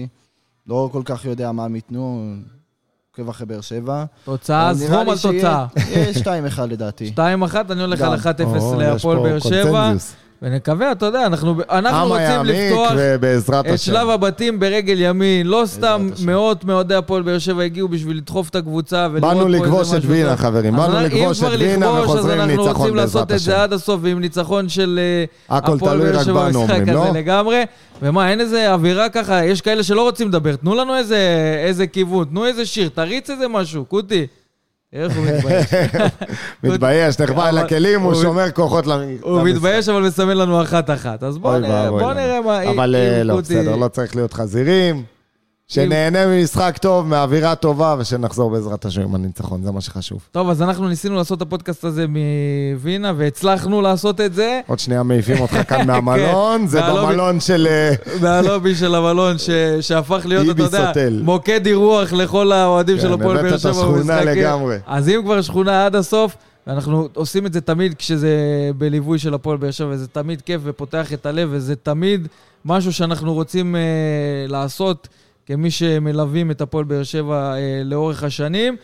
לא 0.67 0.89
כל 0.91 1.01
כך 1.05 1.25
יודע 1.25 1.51
מה 1.51 1.65
הם 1.65 1.75
ייתנו, 1.75 2.33
עוקב 3.11 3.29
אחרי 3.29 3.45
באר 3.45 3.61
שבע. 3.61 4.05
תוצאה, 4.23 4.73
זרום 4.73 5.09
על 5.09 5.17
תוצאה. 5.17 5.65
יהיה 5.89 6.11
2-1 6.57 6.61
לדעתי. 6.61 7.13
2-1, 7.15 7.19
אני 7.71 7.81
הולך. 7.81 8.01
על 8.01 8.19
1-0 8.19 8.43
או, 8.45 8.81
יש 8.81 8.87
להפועל 8.87 9.17
באר 9.17 9.39
שבע. 9.39 9.93
ונקווה, 10.45 10.91
אתה 10.91 11.05
יודע, 11.05 11.25
אנחנו 11.25 11.55
אנחנו 11.69 12.07
רוצים 12.07 12.43
לפתוח 12.43 12.91
ובעזרת 12.97 13.65
את 13.65 13.71
השם. 13.71 13.91
שלב 13.91 14.09
הבתים 14.09 14.59
ברגל 14.59 14.95
ימין. 14.97 15.47
לא 15.47 15.63
סתם 15.65 16.09
השם. 16.13 16.25
מאות 16.25 16.65
מאוהדי 16.65 16.95
הפועל 16.95 17.21
באר 17.23 17.39
שבע 17.39 17.63
הגיעו 17.63 17.87
בשביל 17.87 18.17
לדחוף 18.17 18.49
את 18.49 18.55
הקבוצה 18.55 19.07
ולראות 19.11 19.33
פה 19.33 19.43
באנו 19.43 19.47
איזה 19.47 19.65
לכבוש 19.65 19.87
משהו 19.87 19.97
את 19.97 20.03
וינה. 20.05 20.37
חברים. 20.37 20.75
באנו 20.75 20.99
לכבוש 20.99 21.43
אם 21.43 21.47
את 21.47 21.51
כבר 21.51 21.59
וינה 21.59 21.85
לכבוש, 21.85 22.09
אז 22.09 22.09
וחוזרים 22.09 22.41
אנחנו 22.41 22.63
ניצחון 22.63 22.81
רוצים 22.81 22.95
לעשות 22.95 23.27
בעזרת 23.27 23.31
את 23.31 23.39
זה 23.45 23.53
השם. 23.53 23.61
עד 23.61 23.73
הסוף, 23.73 23.99
ועם 24.03 24.19
ניצחון 24.19 24.69
של 24.69 24.99
אה, 25.49 25.57
הפועל 25.57 25.99
באר 25.99 26.23
שבע 26.23 26.49
במשחק 26.49 26.81
הזה 26.81 26.93
לא? 26.93 27.13
לגמרי. 27.13 27.63
ומה, 28.01 28.29
אין 28.29 28.41
איזה 28.41 28.73
אווירה 28.73 29.09
ככה? 29.09 29.45
יש 29.45 29.61
כאלה 29.61 29.83
שלא 29.83 30.01
רוצים 30.01 30.27
לדבר. 30.27 30.55
תנו 30.55 30.75
לנו 30.75 30.95
איזה 30.95 31.17
איזה 31.65 31.87
כיוון, 31.87 32.25
תנו 32.25 32.45
איזה 32.45 32.65
שיר, 32.65 32.89
תריץ 32.89 33.29
איזה 33.29 33.47
משהו, 33.47 33.85
קוטי. 33.85 34.27
איך 34.95 35.17
הוא 35.17 35.25
מתבייש. 35.25 35.65
מתבייש, 36.63 37.21
אל 37.21 37.25
אבל- 37.33 37.57
הכלים, 37.57 38.01
הוא 38.01 38.15
שומר 38.15 38.51
כוחות 38.51 38.87
למ- 38.87 39.01
הוא 39.21 39.39
למשחק. 39.39 39.55
מתבייש, 39.55 39.89
אבל 39.89 40.01
מסמן 40.01 40.37
לנו 40.37 40.61
אחת-אחת. 40.61 41.23
אז 41.23 41.37
בואו 41.37 41.59
נראה 42.13 42.41
מה... 42.41 42.69
אבל 42.69 42.95
אה, 42.95 43.23
לא, 43.23 43.35
בסדר, 43.41 43.75
לא 43.75 43.87
צריך 43.87 44.15
להיות 44.15 44.33
חזירים. 44.33 45.03
שנהנה 45.67 46.25
ממשחק 46.27 46.77
טוב, 46.81 47.07
מאווירה 47.07 47.55
טובה, 47.55 47.95
ושנחזור 47.99 48.51
בעזרת 48.51 48.85
השם 48.85 49.01
עם 49.01 49.15
הניצחון, 49.15 49.61
זה 49.63 49.71
מה 49.71 49.81
שחשוב. 49.81 50.19
טוב, 50.31 50.49
אז 50.49 50.61
אנחנו 50.61 50.87
ניסינו 50.87 51.15
לעשות 51.15 51.37
את 51.37 51.41
הפודקאסט 51.41 51.83
הזה 51.83 52.05
מווינה, 52.07 53.13
והצלחנו 53.17 53.81
לעשות 53.81 54.21
את 54.21 54.33
זה. 54.33 54.59
עוד 54.67 54.79
שנייה 54.79 55.03
מעיפים 55.03 55.39
אותך 55.41 55.57
כאן 55.69 55.87
מהמלון, 55.87 56.67
זה 56.67 56.81
מהלובי- 56.81 57.05
במלון 57.13 57.39
של... 57.39 57.67
אה, 57.69 57.93
מהלובי 58.21 58.75
של 58.75 58.95
המלון. 58.95 59.35
שהפך 59.81 60.21
להיות, 60.25 60.49
אתה 60.49 60.63
יודע. 60.63 60.91
מוקד 61.23 61.65
אירוח 61.65 62.13
לכל 62.13 62.51
האוהדים 62.51 62.95
כן, 62.95 63.01
של 63.01 63.13
הפועל 63.13 63.37
הבאת 63.37 63.45
באר 63.45 63.55
את 63.55 63.59
שבע. 63.59 63.71
השכונה. 63.71 64.23
לגמרי. 64.23 64.77
אז 64.87 65.09
אם 65.09 65.21
כבר 65.23 65.41
שכונה 65.41 65.85
עד 65.85 65.95
הסוף, 65.95 66.35
ואנחנו 66.67 67.07
עושים 67.13 67.45
את 67.45 67.53
זה 67.53 67.61
תמיד 67.61 67.93
כשזה 67.93 68.29
בליווי 68.77 69.19
של 69.19 69.33
הפועל 69.33 69.57
באר 69.57 69.71
שבע, 69.71 69.87
וזה 69.91 70.07
תמיד 70.07 70.41
כיף 70.41 70.61
ופותח 70.63 71.13
את 71.13 71.25
הלב, 71.25 71.49
וזה 71.51 71.75
תמיד 71.75 72.27
משהו 72.65 72.93
שאנחנו 72.93 73.33
רוצים 73.33 73.75
אה, 73.75 73.81
לעשות 74.47 75.07
כמי 75.45 75.71
שמלווים 75.71 76.51
את 76.51 76.61
הפועל 76.61 76.83
באר 76.85 77.03
שבע 77.03 77.53
אה, 77.55 77.81
לאורך 77.85 78.23
השנים. 78.23 78.75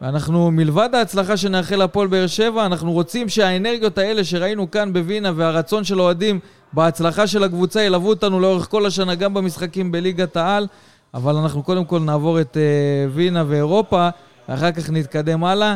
ואנחנו, 0.00 0.50
מלבד 0.50 0.88
ההצלחה 0.92 1.36
שנאחל 1.36 1.76
להפועל 1.76 2.08
באר 2.08 2.26
שבע, 2.26 2.66
אנחנו 2.66 2.92
רוצים 2.92 3.28
שהאנרגיות 3.28 3.98
האלה 3.98 4.24
שראינו 4.24 4.70
כאן 4.70 4.92
בווינה 4.92 5.32
והרצון 5.36 5.84
של 5.84 5.98
האוהדים 5.98 6.40
בהצלחה 6.72 7.26
של 7.26 7.44
הקבוצה 7.44 7.82
ילוו 7.82 8.08
אותנו 8.08 8.40
לאורך 8.40 8.70
כל 8.70 8.86
השנה, 8.86 9.14
גם 9.14 9.34
במשחקים 9.34 9.92
בליגת 9.92 10.36
העל. 10.36 10.66
אבל 11.14 11.36
אנחנו 11.36 11.62
קודם 11.62 11.84
כל 11.84 12.00
נעבור 12.00 12.40
את 12.40 12.56
אה, 12.56 13.06
וינה 13.14 13.44
ואירופה, 13.48 14.08
ואחר 14.48 14.72
כך 14.72 14.90
נתקדם 14.90 15.44
הלאה. 15.44 15.74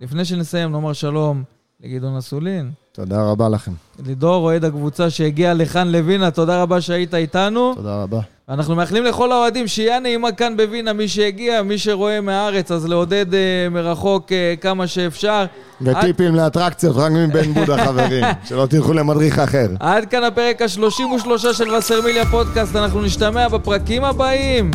לפני 0.00 0.24
שנסיים, 0.24 0.72
נאמר 0.72 0.92
שלום 0.92 1.42
לגדעון 1.80 2.16
אסולין. 2.16 2.70
תודה 2.92 3.22
רבה 3.22 3.48
לכם. 3.48 3.72
לידור, 4.06 4.34
אוהד 4.34 4.64
הקבוצה 4.64 5.10
שהגיע 5.10 5.54
לכאן 5.54 5.88
לווינה, 5.88 6.30
תודה 6.30 6.62
רבה 6.62 6.80
שהיית 6.80 7.14
איתנו. 7.14 7.74
תודה 7.74 8.02
רבה. 8.02 8.20
אנחנו 8.52 8.74
מאחלים 8.74 9.04
לכל 9.04 9.32
האוהדים 9.32 9.66
שיהיה 9.68 10.00
נעימה 10.00 10.32
כאן 10.32 10.56
בווינה, 10.56 10.92
מי 10.92 11.08
שהגיע, 11.08 11.62
מי 11.62 11.78
שרואה 11.78 12.20
מהארץ, 12.20 12.70
אז 12.70 12.86
לעודד 12.86 13.34
אה, 13.34 13.68
מרחוק 13.70 14.32
אה, 14.32 14.54
כמה 14.60 14.86
שאפשר. 14.86 15.44
וטיפים 15.82 16.34
לאטרקציות 16.34 16.96
רק 16.96 17.12
מבן 17.12 17.52
בודה, 17.52 17.84
חברים. 17.84 18.24
שלא 18.48 18.66
תלכו 18.66 18.92
למדריך 18.92 19.38
אחר. 19.38 19.66
עד 19.80 20.04
כאן 20.04 20.24
הפרק 20.24 20.62
ה-33 20.62 21.52
של 21.52 21.74
וסרמיליה 21.74 22.26
פודקאסט, 22.26 22.76
אנחנו 22.76 23.02
נשתמע 23.02 23.48
בפרקים 23.48 24.04
הבאים. 24.04 24.70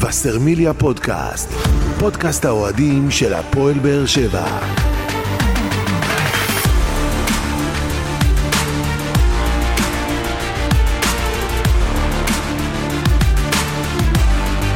וסרמיליה 0.00 0.74
פודקאסט, 0.74 1.50
פודקאסט 1.98 2.44
האוהדים 2.44 3.10
של 3.10 3.34
הפועל 3.34 3.78
באר 3.78 4.06
שבע. 4.06 4.44